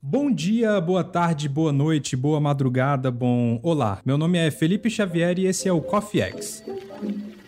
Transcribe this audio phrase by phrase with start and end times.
[0.00, 3.60] Bom dia, boa tarde, boa noite, boa madrugada, bom.
[3.62, 6.62] Olá, meu nome é Felipe Xavier e esse é o Coffee X.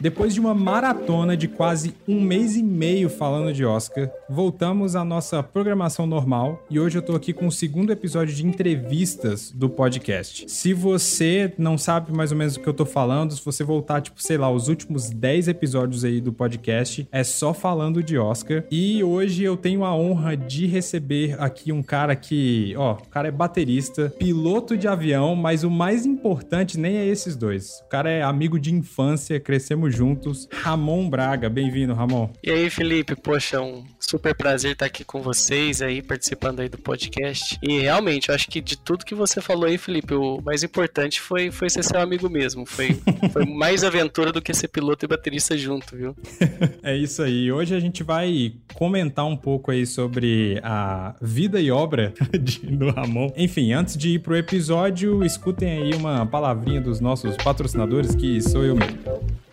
[0.04, 5.02] Depois de uma maratona de quase um mês e meio falando de Oscar, voltamos à
[5.02, 9.66] nossa programação normal e hoje eu tô aqui com o segundo episódio de entrevistas do
[9.66, 10.44] podcast.
[10.46, 14.02] Se você não sabe mais ou menos o que eu tô falando, se você voltar,
[14.02, 18.62] tipo, sei lá, os últimos 10 episódios aí do podcast, é só falando de Oscar.
[18.70, 23.28] E hoje eu tenho a honra de receber aqui um cara que, ó, o cara
[23.28, 27.80] é baterista, piloto de avião, mas o mais importante nem é esses dois.
[27.86, 30.48] O cara é amigo de infância, crescemos juntos.
[30.52, 32.30] Ramon Braga, bem-vindo, Ramon.
[32.42, 36.78] E aí, Felipe, poxa, um super prazer estar aqui com vocês aí, participando aí do
[36.78, 37.58] podcast.
[37.62, 41.20] E realmente, eu acho que de tudo que você falou aí, Felipe, o mais importante
[41.20, 42.66] foi, foi ser seu amigo mesmo.
[42.66, 42.96] Foi,
[43.32, 46.16] foi mais aventura do que ser piloto e baterista junto, viu?
[46.82, 47.50] é isso aí.
[47.50, 52.90] Hoje a gente vai comentar um pouco aí sobre a vida e obra de, do
[52.90, 53.32] Ramon.
[53.36, 58.64] Enfim, antes de ir pro episódio, escutem aí uma palavrinha dos nossos patrocinadores, que sou
[58.64, 59.43] eu mesmo.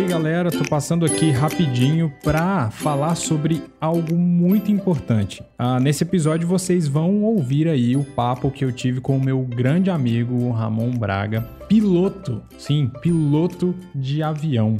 [0.00, 5.42] Aí galera, tô passando aqui rapidinho para falar sobre algo muito importante.
[5.58, 9.42] Ah, nesse episódio vocês vão ouvir aí o papo que eu tive com o meu
[9.42, 14.78] grande amigo Ramon Braga, piloto, sim, piloto de avião.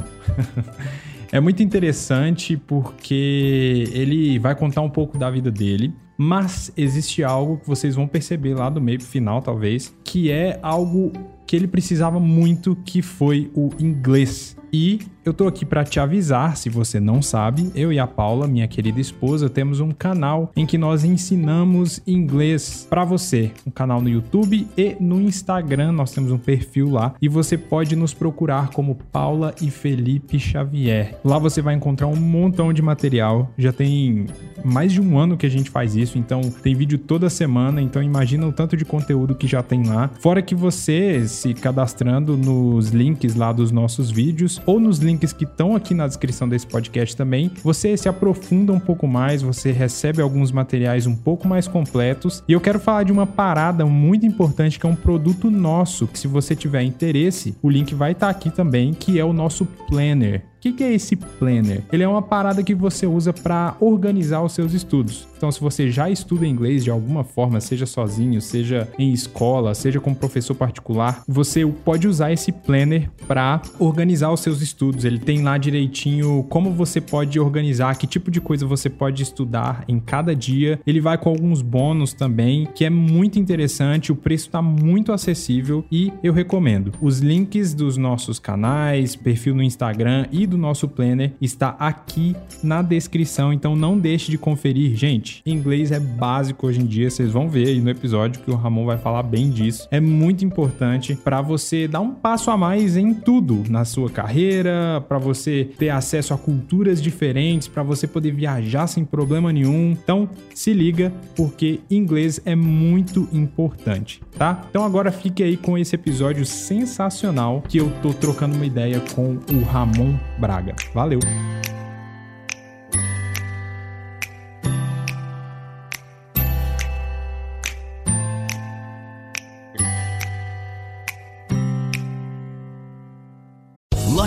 [1.31, 7.59] é muito interessante porque ele vai contar um pouco da vida dele, mas existe algo
[7.59, 11.13] que vocês vão perceber lá do meio pro final, talvez, que é algo
[11.47, 14.57] que ele precisava muito, que foi o inglês.
[14.73, 15.01] E
[15.31, 18.67] eu tô aqui para te avisar, se você não sabe, eu e a Paula, minha
[18.67, 23.53] querida esposa, temos um canal em que nós ensinamos inglês para você.
[23.65, 27.95] Um canal no YouTube e no Instagram, nós temos um perfil lá e você pode
[27.95, 31.21] nos procurar como Paula e Felipe Xavier.
[31.25, 33.53] Lá você vai encontrar um montão de material.
[33.57, 34.27] Já tem
[34.65, 38.03] mais de um ano que a gente faz isso, então tem vídeo toda semana, então
[38.03, 40.11] imagina o tanto de conteúdo que já tem lá.
[40.21, 45.45] Fora que você se cadastrando nos links lá dos nossos vídeos ou nos links que
[45.45, 50.23] estão aqui na descrição desse podcast também, você se aprofunda um pouco mais, você recebe
[50.23, 52.43] alguns materiais um pouco mais completos.
[52.49, 56.19] E eu quero falar de uma parada muito importante que é um produto nosso, que
[56.19, 60.50] se você tiver interesse, o link vai estar aqui também, que é o nosso planner.
[60.61, 61.83] O que, que, é esse planner?
[61.91, 65.27] Ele é uma parada que você usa para organizar os seus estudos.
[65.35, 69.99] Então, se você já estuda inglês de alguma forma, seja sozinho, seja em escola, seja
[69.99, 75.07] como professor particular, você pode usar esse planner para organizar os seus estudos.
[75.07, 79.83] Ele tem lá direitinho como você pode organizar, que tipo de coisa você pode estudar
[79.89, 80.79] em cada dia.
[80.87, 84.13] Ele vai com alguns bônus também, que é muito interessante.
[84.13, 86.93] O preço está muito acessível e eu recomendo.
[87.01, 92.83] Os links dos nossos canais, perfil no Instagram e do nosso planner está aqui na
[92.83, 95.43] descrição, então não deixe de conferir, gente.
[95.47, 98.85] Inglês é básico hoje em dia, vocês vão ver aí no episódio que o Ramon
[98.85, 99.89] vai falar bem disso.
[99.91, 105.03] É muito importante para você dar um passo a mais em tudo na sua carreira,
[105.09, 109.93] para você ter acesso a culturas diferentes, para você poder viajar sem problema nenhum.
[109.93, 114.63] Então, se liga porque inglês é muito importante, tá?
[114.69, 119.39] Então agora fique aí com esse episódio sensacional que eu tô trocando uma ideia com
[119.53, 120.75] o Ramon Braga.
[120.95, 121.21] Valeu!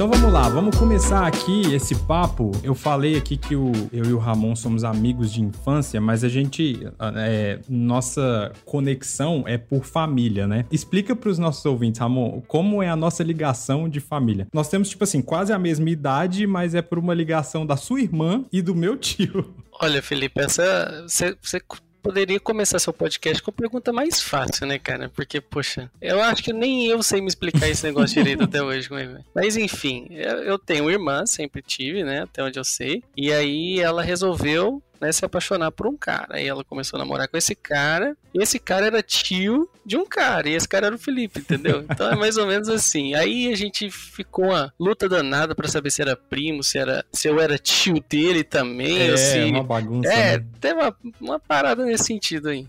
[0.00, 2.52] Então vamos lá, vamos começar aqui esse papo.
[2.64, 6.28] Eu falei aqui que o, eu e o Ramon somos amigos de infância, mas a
[6.30, 6.88] gente.
[7.16, 10.64] É, nossa conexão é por família, né?
[10.72, 14.48] Explica para os nossos ouvintes, Ramon, como é a nossa ligação de família.
[14.54, 18.00] Nós temos, tipo assim, quase a mesma idade, mas é por uma ligação da sua
[18.00, 19.54] irmã e do meu tio.
[19.82, 21.04] Olha, Felipe, essa.
[21.06, 21.60] Você
[22.02, 25.08] poderia começar seu podcast com a pergunta mais fácil, né, cara?
[25.08, 28.88] Porque, poxa, eu acho que nem eu sei me explicar esse negócio direito até hoje.
[29.34, 32.22] Mas enfim, eu tenho irmã, sempre tive, né?
[32.22, 33.02] Até onde eu sei.
[33.16, 36.36] E aí ela resolveu né, se apaixonar por um cara.
[36.36, 40.04] Aí ela começou a namorar com esse cara, e esse cara era tio de um
[40.04, 41.84] cara, e esse cara era o Felipe, entendeu?
[41.90, 43.14] Então é mais ou menos assim.
[43.14, 47.26] Aí a gente ficou uma luta danada para saber se era primo, se era se
[47.26, 49.38] eu era tio dele também, é, se...
[49.44, 50.12] uma bagunça.
[50.12, 50.44] É, né?
[50.60, 52.66] tem uma, uma parada nesse sentido aí.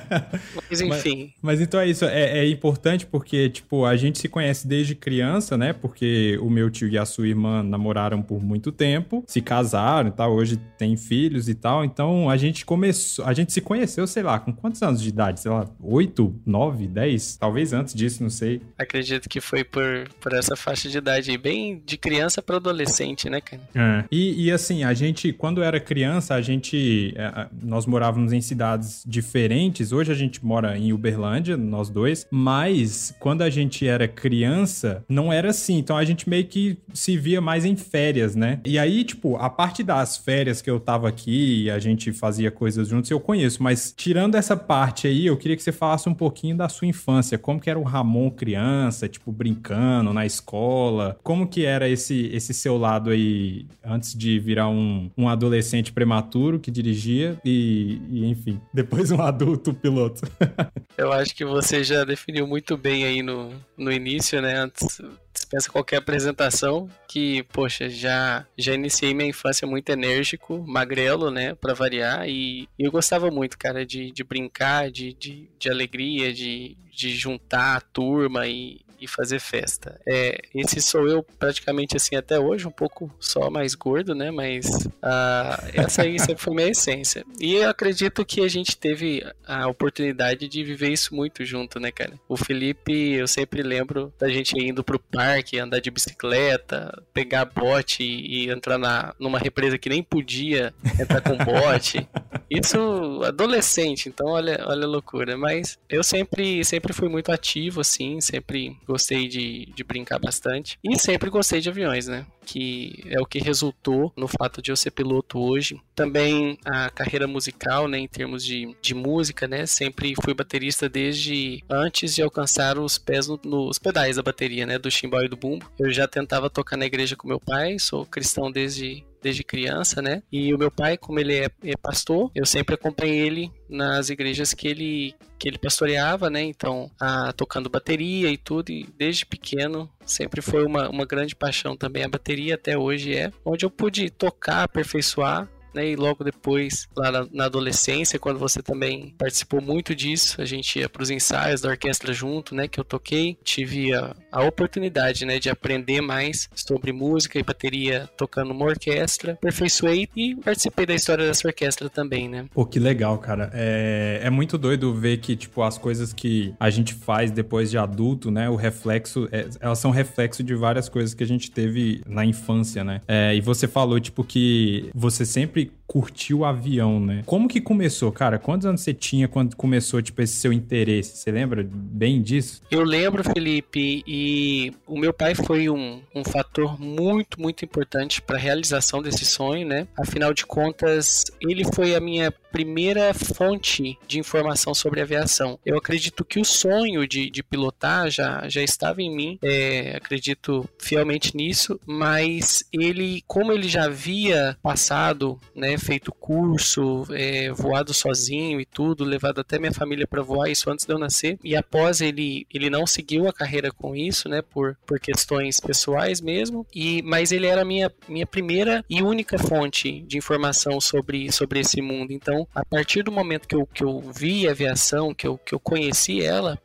[0.68, 1.32] Mas enfim.
[1.40, 4.94] Mas, mas, então é isso, é, é, importante porque, tipo, a gente se conhece desde
[4.94, 5.72] criança, né?
[5.72, 10.12] Porque o meu tio e a sua irmã namoraram por muito tempo, se casaram e
[10.12, 11.84] tal, hoje tem filhos e tal tal.
[11.84, 15.40] Então a gente começou, a gente se conheceu, sei lá, com quantos anos de idade?
[15.40, 17.36] Sei lá, 8, 9, 10?
[17.38, 18.62] Talvez antes disso, não sei.
[18.78, 23.28] Acredito que foi por, por essa faixa de idade aí, bem de criança para adolescente,
[23.28, 23.62] né, cara?
[23.74, 24.04] É.
[24.12, 27.12] E, e assim, a gente, quando era criança, a gente.
[27.16, 29.90] É, nós morávamos em cidades diferentes.
[29.90, 32.26] Hoje a gente mora em Uberlândia, nós dois.
[32.30, 35.78] Mas quando a gente era criança, não era assim.
[35.78, 38.60] Então a gente meio que se via mais em férias, né?
[38.64, 42.88] E aí, tipo, a parte das férias que eu tava aqui a gente fazia coisas
[42.88, 46.56] juntos, eu conheço, mas tirando essa parte aí, eu queria que você falasse um pouquinho
[46.56, 51.64] da sua infância, como que era o Ramon criança, tipo, brincando na escola, como que
[51.64, 57.38] era esse, esse seu lado aí, antes de virar um, um adolescente prematuro que dirigia
[57.44, 60.22] e, e enfim, depois um adulto piloto.
[60.96, 65.00] eu acho que você já definiu muito bem aí no, no início, né, antes
[65.36, 71.74] dispensa qualquer apresentação, que, poxa, já, já iniciei minha infância muito enérgico, magrelo, né, para
[71.74, 76.76] variar, e, e, eu gostava muito, cara, de, de brincar, de, de, de alegria, de,
[76.90, 80.00] de juntar a turma e, e fazer festa.
[80.06, 84.30] É, esse sou eu praticamente assim até hoje, um pouco só mais gordo, né?
[84.30, 87.24] Mas uh, essa aí sempre foi minha essência.
[87.40, 91.90] E eu acredito que a gente teve a oportunidade de viver isso muito junto, né,
[91.90, 92.14] cara?
[92.28, 98.02] O Felipe, eu sempre lembro da gente indo pro parque, andar de bicicleta, pegar bote
[98.02, 102.06] e, entrar na, numa represa que nem podia entrar com bote.
[102.50, 105.36] Isso adolescente, então olha, olha a loucura.
[105.36, 110.78] Mas eu sempre, sempre fui muito ativo, assim, sempre gostei de, de brincar bastante.
[110.82, 112.24] E sempre gostei de aviões, né?
[112.46, 115.80] Que é o que resultou no fato de eu ser piloto hoje.
[115.94, 117.98] Também a carreira musical, né?
[117.98, 119.66] Em termos de, de música, né?
[119.66, 124.78] Sempre fui baterista desde antes de alcançar os pés no, nos pedais da bateria, né?
[124.78, 125.70] Do chimbal e do bumbo.
[125.78, 130.22] Eu já tentava tocar na igreja com meu pai, sou cristão desde desde criança, né?
[130.30, 134.54] E o meu pai, como ele é, é, pastor, eu sempre acompanhei ele nas igrejas
[134.54, 136.42] que ele que ele pastoreava, né?
[136.42, 141.76] Então, a, tocando bateria e tudo, e desde pequeno sempre foi uma, uma grande paixão
[141.76, 145.90] também a bateria até hoje é, onde eu pude tocar, aperfeiçoar né?
[145.90, 150.78] E logo depois, lá na, na, adolescência, quando você também participou muito disso, a gente
[150.78, 152.66] ia para os ensaios da orquestra junto, né?
[152.66, 155.38] Que eu toquei, tive a, a oportunidade, né?
[155.38, 161.26] De aprender mais sobre música e bateria tocando uma orquestra, aperfeiçoei e participei da história
[161.26, 162.46] dessa orquestra também, né?
[162.52, 163.50] Pô, que legal, cara.
[163.52, 167.76] É, é muito doido ver que, tipo, as coisas que a gente faz depois de
[167.76, 168.48] adulto, né?
[168.48, 172.82] O reflexo, é, elas são reflexo de várias coisas que a gente teve na infância,
[172.82, 173.02] né?
[173.06, 175.85] É, e você falou, tipo, que você sempre week.
[175.86, 177.22] Curtiu o avião, né?
[177.24, 178.38] Como que começou, cara?
[178.38, 181.16] Quantos anos você tinha quando começou, tipo, esse seu interesse?
[181.16, 182.60] Você lembra bem disso?
[182.70, 188.36] Eu lembro, Felipe, e o meu pai foi um, um fator muito, muito importante para
[188.36, 189.86] a realização desse sonho, né?
[189.96, 195.58] Afinal de contas, ele foi a minha primeira fonte de informação sobre aviação.
[195.64, 200.66] Eu acredito que o sonho de, de pilotar já, já estava em mim, é, acredito
[200.78, 208.60] fielmente nisso, mas ele, como ele já havia passado né, feito curso, é, voado sozinho
[208.60, 211.38] e tudo, levado até minha família para voar, isso antes de eu nascer.
[211.42, 216.20] E após ele, ele não seguiu a carreira com isso, né, por, por questões pessoais
[216.20, 216.66] mesmo.
[216.74, 221.60] E mas ele era a minha, minha primeira e única fonte de informação sobre, sobre
[221.60, 222.12] esse mundo.
[222.12, 225.54] Então, a partir do momento que eu, que eu vi a aviação, que eu, que
[225.54, 226.58] eu conheci ela,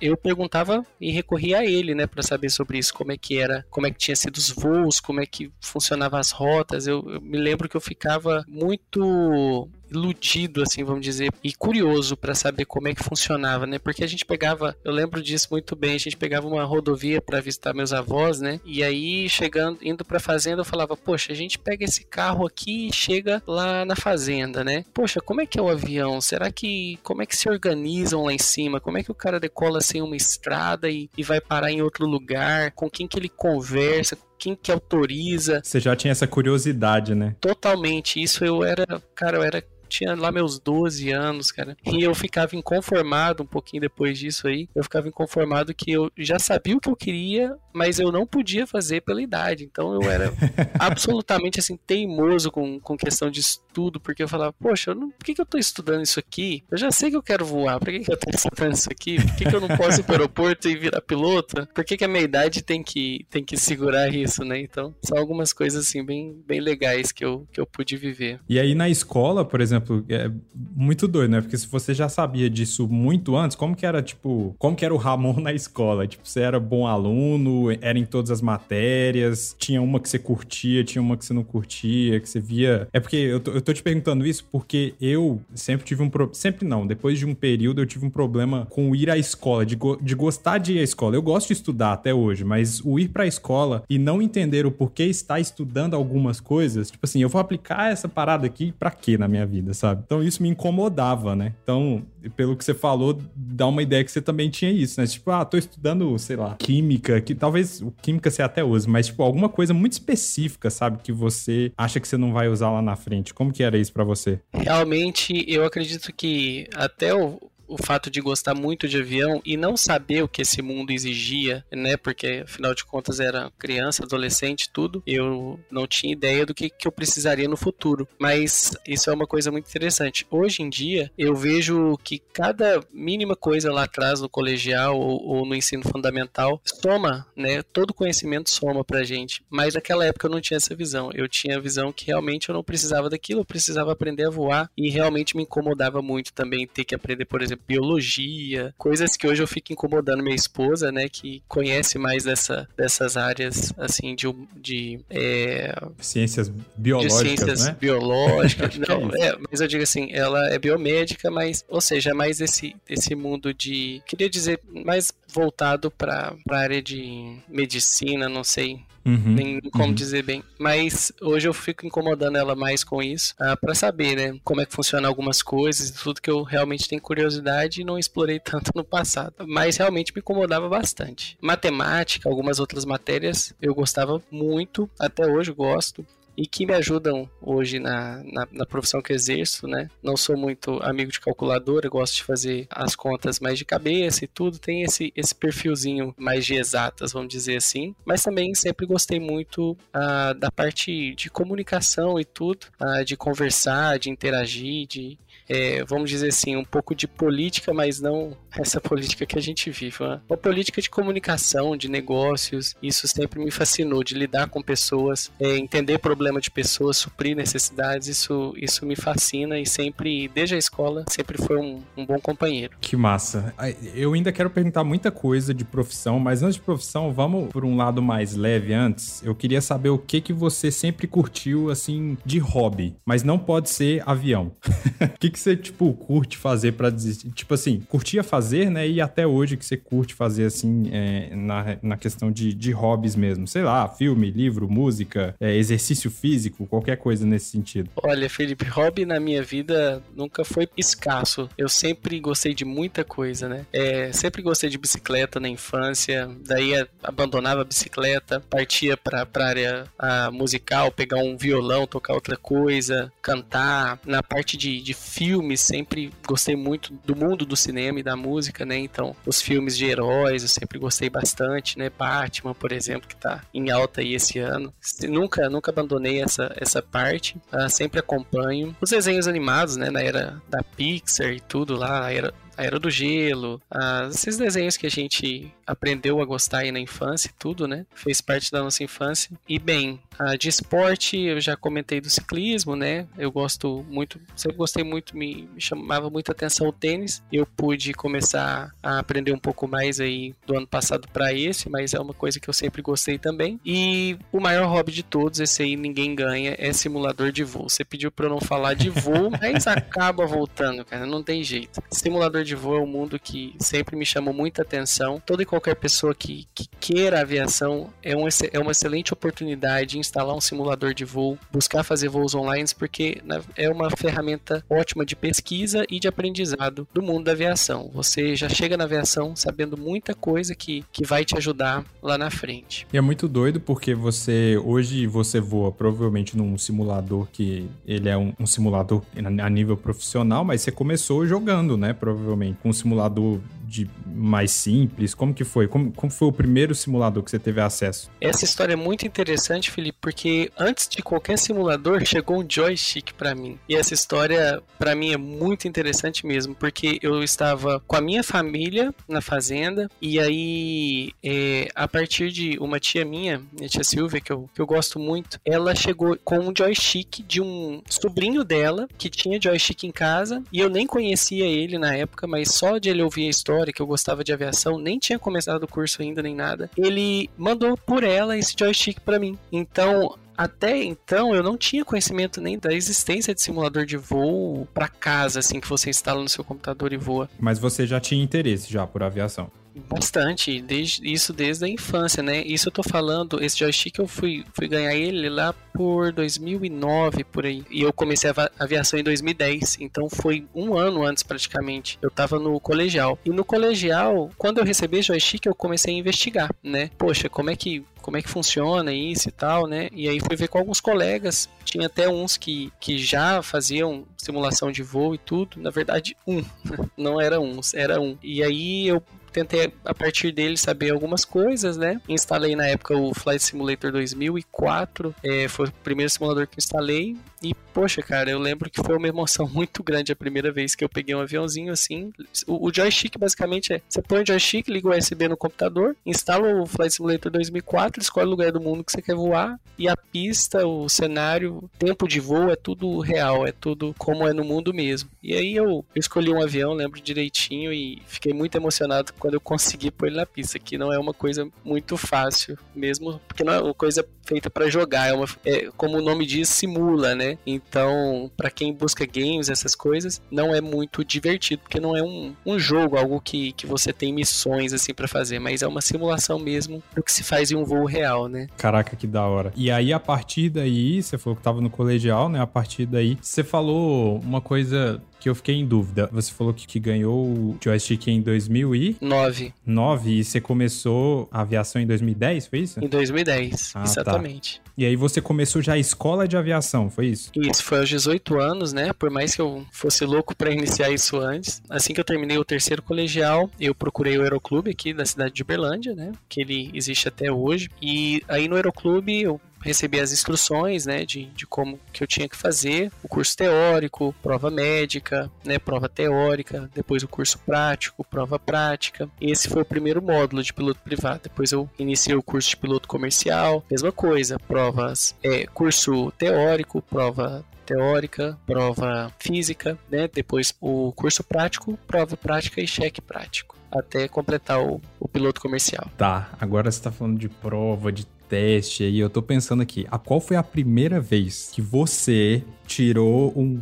[0.00, 3.64] eu perguntava e recorria a ele, né, para saber sobre isso, como é que era,
[3.70, 6.86] como é que tinha sido os voos, como é que funcionavam as rotas.
[6.86, 12.34] Eu, eu me lembro que eu ficava muito iludido, assim, vamos dizer, e curioso para
[12.34, 13.78] saber como é que funcionava, né?
[13.78, 17.40] Porque a gente pegava, eu lembro disso muito bem, a gente pegava uma rodovia para
[17.40, 18.60] visitar meus avós, né?
[18.64, 22.88] E aí chegando, indo para fazenda, eu falava, poxa, a gente pega esse carro aqui
[22.88, 24.84] e chega lá na fazenda, né?
[24.92, 26.20] Poxa, como é que é o avião?
[26.20, 28.80] Será que como é que se organizam lá em cima?
[28.80, 32.06] Como é que o cara decola sem uma estrada e, e vai parar em outro
[32.06, 32.72] lugar?
[32.72, 34.16] Com quem que ele conversa?
[34.38, 35.60] Quem que autoriza.
[35.62, 37.34] Você já tinha essa curiosidade, né?
[37.40, 38.22] Totalmente.
[38.22, 41.76] Isso eu era, cara, eu era tinha lá meus 12 anos, cara.
[41.84, 44.68] E eu ficava inconformado um pouquinho depois disso aí.
[44.74, 48.66] Eu ficava inconformado que eu já sabia o que eu queria, mas eu não podia
[48.66, 49.64] fazer pela idade.
[49.64, 50.32] Então eu era
[50.78, 55.34] absolutamente assim teimoso com, com questão de estudo, porque eu falava, poxa, não, por que,
[55.34, 56.62] que eu tô estudando isso aqui?
[56.70, 59.16] Eu já sei que eu quero voar, por que, que eu tô estudando isso aqui?
[59.16, 61.66] Por que, que eu não posso ir pro aeroporto e virar piloto?
[61.74, 64.60] Por que, que a minha idade tem que, tem que segurar isso, né?
[64.60, 68.40] Então, são algumas coisas assim bem, bem legais que eu, que eu pude viver.
[68.48, 70.30] E aí na escola, por exemplo, exemplo, é
[70.76, 71.40] muito doido, né?
[71.40, 74.92] Porque se você já sabia disso muito antes, como que era, tipo, como que era
[74.92, 76.06] o Ramon na escola?
[76.06, 80.84] Tipo, você era bom aluno, era em todas as matérias, tinha uma que você curtia,
[80.84, 82.88] tinha uma que você não curtia, que você via.
[82.92, 86.34] É porque eu tô, eu tô te perguntando isso porque eu sempre tive um problema.
[86.34, 89.76] Sempre não, depois de um período eu tive um problema com ir à escola, de,
[89.76, 91.14] go de gostar de ir à escola.
[91.14, 94.70] Eu gosto de estudar até hoje, mas o ir pra escola e não entender o
[94.70, 99.16] porquê estar estudando algumas coisas, tipo assim, eu vou aplicar essa parada aqui pra quê
[99.16, 99.67] na minha vida?
[99.74, 100.02] Sabe?
[100.04, 101.54] Então isso me incomodava, né?
[101.62, 102.04] Então,
[102.36, 105.06] pelo que você falou, dá uma ideia que você também tinha isso, né?
[105.06, 109.06] Tipo, ah, tô estudando, sei lá, química, que talvez o química você até use, mas
[109.06, 110.98] tipo, alguma coisa muito específica, sabe?
[111.02, 113.34] Que você acha que você não vai usar lá na frente.
[113.34, 114.40] Como que era isso para você?
[114.52, 119.76] Realmente, eu acredito que até o, o fato de gostar muito de avião e não
[119.76, 121.96] saber o que esse mundo exigia, né?
[121.96, 125.02] Porque afinal de contas era criança, adolescente, tudo.
[125.06, 128.08] Eu não tinha ideia do que, que eu precisaria no futuro.
[128.18, 130.26] Mas isso é uma coisa muito interessante.
[130.30, 135.46] Hoje em dia, eu vejo que cada mínima coisa lá atrás no colegial ou, ou
[135.46, 137.62] no ensino fundamental soma, né?
[137.62, 139.42] Todo conhecimento soma pra gente.
[139.50, 141.10] Mas naquela época eu não tinha essa visão.
[141.12, 144.70] Eu tinha a visão que realmente eu não precisava daquilo, eu precisava aprender a voar
[144.76, 149.42] e realmente me incomodava muito também ter que aprender, por exemplo, biologia, coisas que hoje
[149.42, 155.00] eu fico incomodando minha esposa, né, que conhece mais dessa, dessas áreas, assim, de, de
[155.10, 157.76] é, ciências biológicas, de ciências né?
[157.80, 162.40] biológicas, não, é, mas eu digo assim, ela é biomédica, mas, ou seja, é mais
[162.40, 168.80] esse, esse mundo de, queria dizer, mais voltado para a área de medicina, não sei,
[169.08, 169.94] Uhum, nem como uhum.
[169.94, 170.44] dizer bem.
[170.58, 174.66] Mas hoje eu fico incomodando ela mais com isso, ah, para saber, né, como é
[174.66, 178.84] que funciona algumas coisas, tudo que eu realmente tenho curiosidade e não explorei tanto no
[178.84, 179.34] passado.
[179.46, 181.38] Mas realmente me incomodava bastante.
[181.40, 186.04] Matemática, algumas outras matérias eu gostava muito, até hoje gosto
[186.38, 189.90] e que me ajudam hoje na, na, na, profissão que exerço, né?
[190.00, 194.28] Não sou muito amigo de calculadora, gosto de fazer as contas mais de cabeça e
[194.28, 199.18] tudo, tem esse, esse perfilzinho mais de exatas, vamos dizer assim, mas também sempre gostei
[199.18, 205.84] muito ah, da parte de comunicação e tudo, ah, de conversar, de interagir, de é,
[205.84, 209.96] vamos dizer assim, um pouco de política, mas não essa política que a gente vive.
[210.00, 215.30] Uma, uma política de comunicação, de negócios, isso sempre me fascinou, de lidar com pessoas,
[215.40, 220.58] é, entender problema de pessoas, suprir necessidades, isso, isso me fascina e sempre, desde a
[220.58, 222.76] escola, sempre foi um, um bom companheiro.
[222.80, 223.54] Que massa.
[223.94, 227.76] Eu ainda quero perguntar muita coisa de profissão, mas antes de profissão, vamos por um
[227.76, 229.22] lado mais leve antes.
[229.22, 233.70] Eu queria saber o que que você sempre curtiu, assim, de hobby, mas não pode
[233.70, 234.52] ser avião.
[235.08, 237.30] O que, que você, tipo, curte fazer para desistir?
[237.30, 238.88] Tipo assim, curtia fazer, né?
[238.88, 243.16] E até hoje que você curte fazer, assim, é, na, na questão de, de hobbies
[243.16, 243.46] mesmo.
[243.46, 247.90] Sei lá, filme, livro, música, é, exercício físico, qualquer coisa nesse sentido.
[247.96, 251.48] Olha, Felipe, hobby na minha vida nunca foi escasso.
[251.56, 253.66] Eu sempre gostei de muita coisa, né?
[253.72, 259.84] É, sempre gostei de bicicleta na infância, daí abandonava a bicicleta, partia pra, pra área
[259.98, 263.98] a, musical, pegar um violão, tocar outra coisa, cantar.
[264.06, 264.94] Na parte de, de
[265.28, 268.78] filmes, sempre gostei muito do mundo do cinema e da música, né?
[268.78, 271.90] Então, os filmes de heróis eu sempre gostei bastante, né?
[271.90, 274.72] Batman, por exemplo, que tá em alta aí esse ano.
[275.06, 278.74] Nunca, nunca abandonei essa, essa parte, uh, sempre acompanho.
[278.80, 282.80] Os desenhos animados, né, na era da Pixar e tudo lá, a era a Era
[282.80, 287.38] do Gelo, ah, esses desenhos que a gente aprendeu a gostar aí na infância e
[287.38, 287.84] tudo, né?
[287.94, 289.30] Fez parte da nossa infância.
[289.46, 290.00] E bem,
[290.38, 293.06] de esporte, eu já comentei do ciclismo, né?
[293.16, 297.22] Eu gosto muito, sempre gostei muito, me, chamava muita atenção o tênis.
[297.30, 301.94] Eu pude começar a aprender um pouco mais aí do ano passado para esse, mas
[301.94, 303.60] é uma coisa que eu sempre gostei também.
[303.64, 307.68] E o maior hobby de todos, esse aí ninguém ganha, é simulador de voo.
[307.68, 311.82] Você pediu para eu não falar de voo, mas acaba voltando, cara, não tem jeito.
[311.90, 315.20] Simulador de voo é um mundo que sempre me chamou muita atenção.
[315.24, 320.34] Toda e qualquer pessoa que, que queira aviação é, um, é uma excelente oportunidade instalar
[320.34, 323.20] um simulador de voo, buscar fazer voos online, porque
[323.56, 327.90] é uma ferramenta ótima de pesquisa e de aprendizado do mundo da aviação.
[327.92, 332.30] Você já chega na aviação sabendo muita coisa que, que vai te ajudar lá na
[332.30, 332.86] frente.
[332.92, 338.16] E é muito doido porque você hoje você voa provavelmente num simulador que ele é
[338.16, 339.02] um, um simulador
[339.42, 341.92] a nível profissional, mas você começou jogando, né?
[341.92, 345.14] Provavelmente com um simulador de mais simples?
[345.14, 345.68] Como que foi?
[345.68, 348.10] Como, como foi o primeiro simulador que você teve acesso?
[348.20, 353.34] Essa história é muito interessante, Felipe, porque antes de qualquer simulador chegou um joystick para
[353.34, 353.58] mim.
[353.68, 358.22] E essa história para mim é muito interessante mesmo, porque eu estava com a minha
[358.22, 364.20] família na fazenda e aí é, a partir de uma tia minha, a tia Silvia,
[364.20, 368.88] que eu, que eu gosto muito, ela chegou com um joystick de um sobrinho dela
[368.96, 372.88] que tinha joystick em casa e eu nem conhecia ele na época, mas só de
[372.88, 376.22] ele ouvir a história que eu gostava de aviação, nem tinha começado o curso ainda
[376.22, 376.70] nem nada.
[376.76, 379.38] Ele mandou por ela esse joystick para mim.
[379.52, 384.86] Então, até então eu não tinha conhecimento nem da existência de simulador de voo para
[384.86, 387.28] casa, assim, que você instala no seu computador e voa.
[387.40, 389.50] Mas você já tinha interesse já por aviação?
[389.88, 392.42] Bastante, desde, isso desde a infância, né?
[392.42, 397.46] Isso eu tô falando, esse joystick eu fui, fui ganhar ele lá por 2009, por
[397.46, 397.64] aí.
[397.70, 401.98] E eu comecei a aviação em 2010, então foi um ano antes praticamente.
[402.02, 403.18] Eu tava no colegial.
[403.24, 406.90] E no colegial, quando eu recebi joystick, eu comecei a investigar, né?
[406.98, 409.90] Poxa, como é que como é que funciona isso e tal, né?
[409.92, 414.72] E aí fui ver com alguns colegas, tinha até uns que, que já faziam simulação
[414.72, 415.60] de voo e tudo.
[415.60, 416.42] Na verdade, um,
[416.96, 418.16] não era uns, era um.
[418.22, 419.02] E aí eu
[419.38, 422.00] tentei a partir dele saber algumas coisas, né?
[422.08, 427.54] Instalei na época o Flight Simulator 2004, é, foi o primeiro simulador que instalei e,
[427.72, 430.88] poxa, cara, eu lembro que foi uma emoção muito grande a primeira vez que eu
[430.88, 432.12] peguei um aviãozinho assim.
[432.46, 436.62] O, o joystick basicamente é: você põe o joystick, liga o USB no computador, instala
[436.62, 439.96] o Flight Simulator 2004, escolhe o lugar do mundo que você quer voar e a
[439.96, 444.44] pista, o cenário, o tempo de voo é tudo real, é tudo como é no
[444.44, 445.08] mundo mesmo.
[445.22, 449.40] E aí eu, eu escolhi um avião, lembro direitinho e fiquei muito emocionado quando eu
[449.40, 453.52] consegui pôr ele na pista, que não é uma coisa muito fácil, mesmo porque não
[453.52, 457.27] é uma coisa feita para jogar, é, uma, é como o nome diz, simula, né?
[457.46, 462.34] Então, para quem busca games, essas coisas, não é muito divertido, porque não é um,
[462.46, 466.38] um jogo, algo que, que você tem missões assim para fazer, mas é uma simulação
[466.38, 468.46] mesmo do que se faz em um voo real, né?
[468.56, 469.52] Caraca, que da hora.
[469.56, 472.40] E aí, a partir daí, você falou que tava no colegial, né?
[472.40, 476.08] A partir daí, você falou uma coisa que eu fiquei em dúvida.
[476.12, 479.52] Você falou que, que ganhou o joystick em 2009.
[479.66, 482.84] 9 e você começou a aviação em 2010, foi isso?
[482.84, 483.84] Em 2010, ah, tá.
[483.84, 484.60] exatamente.
[484.60, 484.68] Tá.
[484.76, 487.32] E aí você começou já a escola de aviação, foi isso?
[487.34, 488.92] Isso, foi aos 18 anos, né?
[488.92, 491.60] Por mais que eu fosse louco para iniciar isso antes.
[491.68, 495.42] Assim que eu terminei o terceiro colegial, eu procurei o Aeroclube aqui da cidade de
[495.42, 496.12] Uberlândia, né?
[496.28, 497.68] Que ele existe até hoje.
[497.82, 502.28] E aí no Aeroclube eu recebi as instruções, né, de, de como que eu tinha
[502.28, 508.38] que fazer, o curso teórico, prova médica, né, prova teórica, depois o curso prático, prova
[508.38, 509.08] prática.
[509.20, 511.20] Esse foi o primeiro módulo de piloto privado.
[511.24, 517.44] Depois eu iniciei o curso de piloto comercial, mesma coisa, provas, é, curso teórico, prova
[517.66, 520.08] teórica, prova física, né?
[520.12, 525.90] Depois o curso prático, prova prática e cheque prático até completar o, o piloto comercial.
[525.96, 529.98] Tá, agora você está falando de prova, de teste aí, eu tô pensando aqui, a
[529.98, 533.58] qual foi a primeira vez que você tirou um,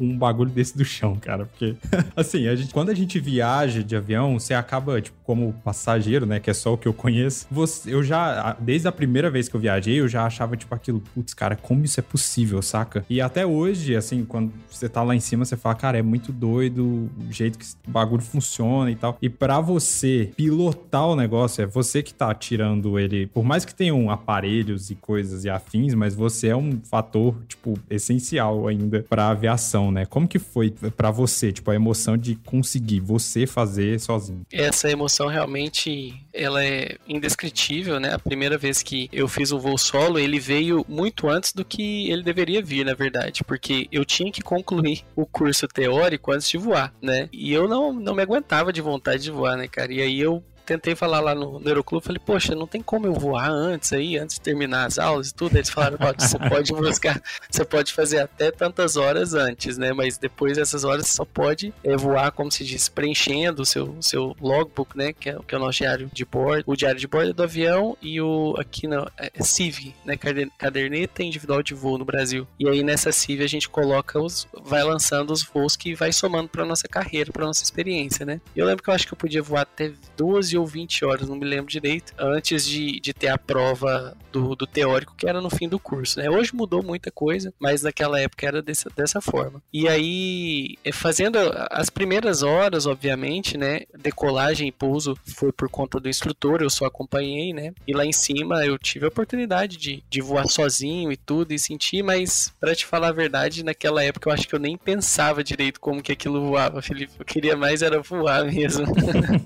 [0.00, 1.44] um bagulho desse do chão, cara.
[1.44, 1.76] Porque,
[2.16, 6.40] assim, a gente, quando a gente viaja de avião, você acaba, tipo, como passageiro, né?
[6.40, 7.46] Que é só o que eu conheço.
[7.50, 11.00] Você, eu já, desde a primeira vez que eu viajei, eu já achava, tipo, aquilo,
[11.14, 13.04] putz, cara, como isso é possível, saca?
[13.10, 16.32] E até hoje, assim, quando você tá lá em cima, você fala, cara, é muito
[16.32, 19.18] doido o jeito que o bagulho funciona e tal.
[19.20, 23.26] E para você pilotar o negócio, é você que tá tirando ele.
[23.26, 27.78] Por mais que tenham aparelhos e coisas e afins, mas você é um fator, tipo,
[27.90, 30.04] essencial ainda pra aviação né?
[30.06, 34.42] Como que foi para você, tipo, a emoção de conseguir você fazer sozinho?
[34.52, 38.14] Essa emoção realmente, ela é indescritível, né?
[38.14, 42.10] A primeira vez que eu fiz o voo solo, ele veio muito antes do que
[42.10, 46.58] ele deveria vir, na verdade, porque eu tinha que concluir o curso teórico antes de
[46.58, 47.28] voar, né?
[47.32, 49.92] E eu não, não me aguentava de vontade de voar, né, cara?
[49.92, 53.48] E aí eu tentei falar lá no, Aeroclube, falei, poxa, não tem como eu voar
[53.48, 55.56] antes aí, antes de terminar as aulas e tudo.
[55.56, 59.92] Eles falaram, você pode buscar, você pode fazer até tantas horas antes, né?
[59.92, 63.96] Mas depois dessas horas você só pode é, voar, como se diz, preenchendo o seu,
[64.00, 65.12] seu logbook, né?
[65.12, 67.96] Que é, que é o nosso diário de bordo, o diário de bordo do avião
[68.02, 70.16] e o aqui na é, CIV, né?
[70.58, 72.46] Caderneta individual de voo no Brasil.
[72.58, 76.48] E aí nessa CIV a gente coloca os, vai lançando os voos que vai somando
[76.48, 78.40] para nossa carreira, para nossa experiência, né?
[78.54, 81.36] Eu lembro que eu acho que eu podia voar até 12 ou 20 horas, não
[81.36, 85.50] me lembro direito, antes de, de ter a prova do, do teórico, que era no
[85.50, 86.18] fim do curso.
[86.18, 86.28] Né?
[86.28, 89.62] Hoje mudou muita coisa, mas naquela época era dessa, dessa forma.
[89.72, 91.38] E aí, é, fazendo
[91.70, 93.82] as primeiras horas, obviamente, né?
[93.98, 97.72] Decolagem e pouso foi por conta do instrutor, eu só acompanhei, né?
[97.86, 101.58] E lá em cima eu tive a oportunidade de, de voar sozinho e tudo, e
[101.58, 105.42] sentir, mas para te falar a verdade, naquela época eu acho que eu nem pensava
[105.42, 107.12] direito como que aquilo voava, Felipe.
[107.18, 108.86] Eu queria mais era voar mesmo.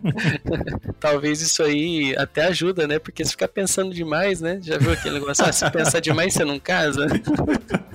[1.00, 2.98] Talvez isso aí até ajuda, né?
[2.98, 4.60] Porque se ficar pensando demais, né?
[4.62, 5.44] Já viu aquele negócio?
[5.44, 7.06] Ah, se pensar demais, você não casa?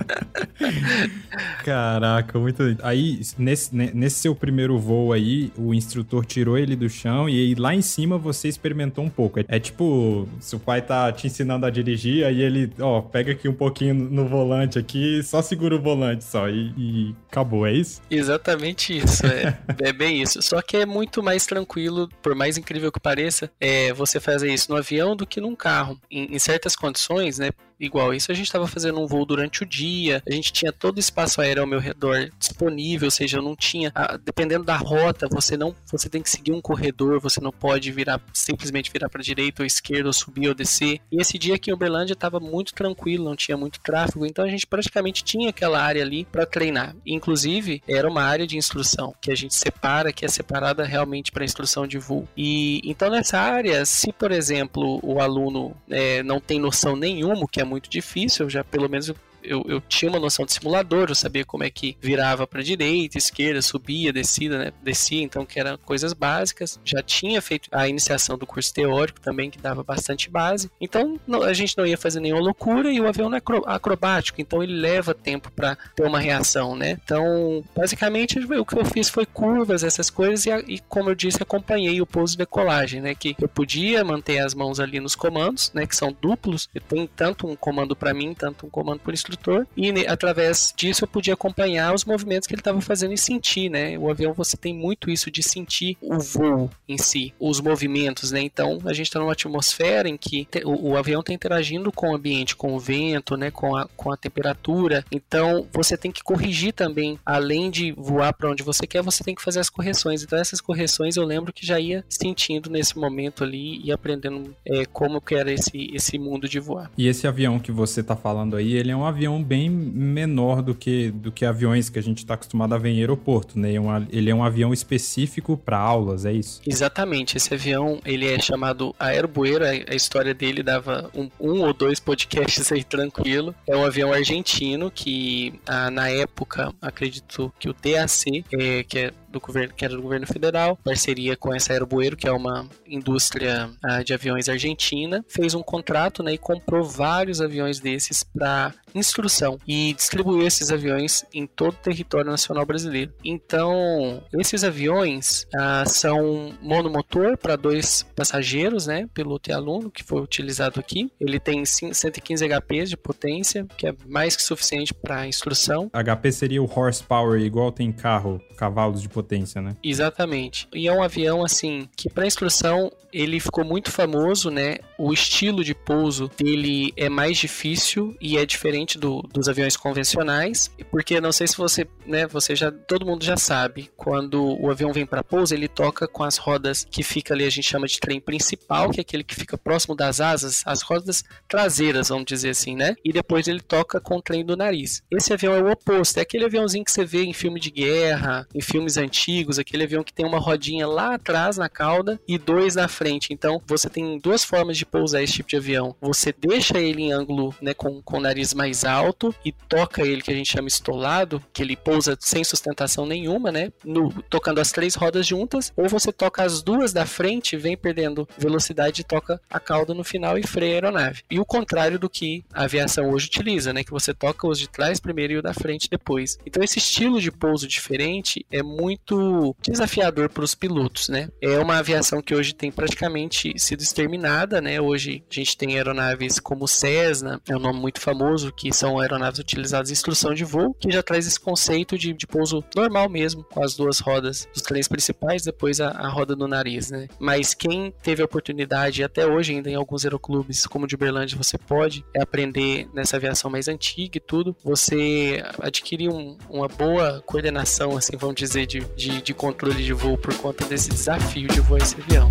[1.64, 2.62] Caraca, muito.
[2.82, 7.54] Aí, nesse, nesse seu primeiro voo aí, o instrutor tirou ele do chão e aí
[7.54, 9.40] lá em cima você experimentou um pouco.
[9.40, 13.48] É, é tipo, seu pai tá te ensinando a dirigir, aí ele, ó, pega aqui
[13.48, 18.00] um pouquinho no volante aqui, só segura o volante só e, e acabou, é isso?
[18.10, 20.40] Exatamente isso, é, é bem isso.
[20.42, 24.70] Só que é muito mais tranquilo, por mais incrível que pareça, é você fazer isso
[24.70, 26.00] no avião do que num carro.
[26.10, 27.50] Em, em certas condições, né?
[27.78, 30.96] Igual isso, a gente estava fazendo um voo durante o dia, a gente tinha todo
[30.96, 33.92] o espaço aéreo ao meu redor disponível, ou seja, eu não tinha,
[34.24, 38.20] dependendo da rota, você não, você tem que seguir um corredor, você não pode virar
[38.32, 41.00] simplesmente virar para direita ou esquerda, ou subir ou descer.
[41.10, 44.48] E esse dia aqui em Uberlândia estava muito tranquilo, não tinha muito tráfego, então a
[44.48, 46.96] gente praticamente tinha aquela área ali para treinar.
[47.06, 51.44] Inclusive, era uma área de instrução que a gente separa, que é separada realmente para
[51.44, 52.28] instrução de voo.
[52.36, 57.60] E então nessa área, se por exemplo o aluno é, não tem noção nenhuma, que
[57.60, 59.12] é muito difícil, já pelo menos
[59.46, 63.18] eu, eu tinha uma noção de simulador, eu sabia como é que virava para direita,
[63.18, 64.72] esquerda, subia, descida, né?
[64.82, 66.80] Descia, então que eram coisas básicas.
[66.84, 70.70] Já tinha feito a iniciação do curso teórico também, que dava bastante base.
[70.80, 74.62] Então não, a gente não ia fazer nenhuma loucura e o avião é acrobático, então
[74.62, 76.98] ele leva tempo para ter uma reação, né?
[77.04, 81.42] Então, basicamente, o que eu fiz foi curvas, essas coisas, e, e como eu disse,
[81.42, 83.14] acompanhei o pouso de decolagem, né?
[83.14, 85.86] Que eu podia manter as mãos ali nos comandos, né?
[85.86, 89.35] Que são duplos, eu tenho tanto um comando para mim, tanto um comando por instrutor
[89.36, 93.70] instrutor e através disso eu podia acompanhar os movimentos que ele estava fazendo e sentir,
[93.70, 93.98] né?
[93.98, 98.40] O avião você tem muito isso de sentir o voo em si, os movimentos, né?
[98.40, 102.16] Então a gente está numa atmosfera em que o, o avião está interagindo com o
[102.16, 103.50] ambiente, com o vento, né?
[103.50, 105.04] Com a, com a temperatura.
[105.12, 109.34] Então você tem que corrigir também, além de voar para onde você quer, você tem
[109.34, 110.22] que fazer as correções.
[110.22, 114.84] Então essas correções eu lembro que já ia sentindo nesse momento ali e aprendendo é,
[114.86, 116.90] como que era esse, esse mundo de voar.
[116.96, 120.62] E esse avião que você está falando aí, ele é um avião avião bem menor
[120.62, 123.70] do que, do que aviões que a gente está acostumado a ver em aeroporto, né?
[124.10, 126.60] Ele é um avião específico para aulas, é isso?
[126.66, 127.36] Exatamente.
[127.36, 129.64] Esse avião, ele é chamado Aerobueiro.
[129.64, 133.54] A história dele dava um, um ou dois podcasts aí tranquilo.
[133.66, 139.12] É um avião argentino que, ah, na época, acredito que o DAC, é, que é
[139.36, 143.70] do governo, que era do governo federal, parceria com essa Aerobueiro, que é uma indústria
[143.84, 149.58] uh, de aviões argentina, fez um contrato né, e comprou vários aviões desses para instrução
[149.66, 153.12] e distribuiu esses aviões em todo o território nacional brasileiro.
[153.24, 160.20] Então, esses aviões uh, são monomotor para dois passageiros, né, piloto e aluno, que foi
[160.20, 161.10] utilizado aqui.
[161.20, 165.90] Ele tem 115 HP de potência, que é mais que suficiente para instrução.
[165.92, 169.25] HP seria o horsepower igual tem carro, cavalos de potência,
[169.60, 169.76] né?
[169.82, 170.68] Exatamente.
[170.72, 174.76] E é um avião assim que para instrução ele ficou muito famoso, né?
[174.98, 180.70] O estilo de pouso dele é mais difícil e é diferente do, dos aviões convencionais,
[180.90, 182.26] porque não sei se você, né?
[182.26, 186.24] Você já todo mundo já sabe quando o avião vem para pouso ele toca com
[186.24, 189.34] as rodas que fica ali a gente chama de trem principal, que é aquele que
[189.34, 192.94] fica próximo das asas, as rodas traseiras, vamos dizer assim, né?
[193.04, 195.02] E depois ele toca com o trem do nariz.
[195.10, 198.46] Esse avião é o oposto, é aquele aviãozinho que você vê em filme de guerra,
[198.54, 202.74] em filmes antigos, aquele avião que tem uma rodinha lá atrás na cauda e dois
[202.74, 203.32] na frente.
[203.32, 207.12] Então você tem duas formas de pousar esse tipo de avião, você deixa ele em
[207.12, 210.68] ângulo, né, com, com o nariz mais alto e toca ele, que a gente chama
[210.68, 215.88] estolado, que ele pousa sem sustentação nenhuma, né, no, tocando as três rodas juntas, ou
[215.88, 220.38] você toca as duas da frente, vem perdendo velocidade e toca a cauda no final
[220.38, 221.22] e freia a aeronave.
[221.30, 224.68] E o contrário do que a aviação hoje utiliza, né, que você toca os de
[224.68, 226.38] trás primeiro e o da frente depois.
[226.46, 231.28] Então esse estilo de pouso diferente é muito desafiador para os pilotos, né?
[231.40, 234.75] É uma aviação que hoje tem praticamente sido exterminada, né?
[234.80, 239.38] Hoje a gente tem aeronaves como Cessna, é um nome muito famoso, que são aeronaves
[239.38, 243.44] utilizadas em instrução de voo, que já traz esse conceito de, de pouso normal mesmo,
[243.44, 247.08] com as duas rodas dos trens principais, depois a, a roda no nariz, né?
[247.18, 251.36] Mas quem teve a oportunidade, até hoje ainda em alguns aeroclubes, como o de Uberlândia,
[251.36, 257.96] você pode aprender nessa aviação mais antiga e tudo, você adquirir um, uma boa coordenação,
[257.96, 261.78] assim, vamos dizer, de, de, de controle de voo por conta desse desafio de voar
[261.78, 262.30] esse avião.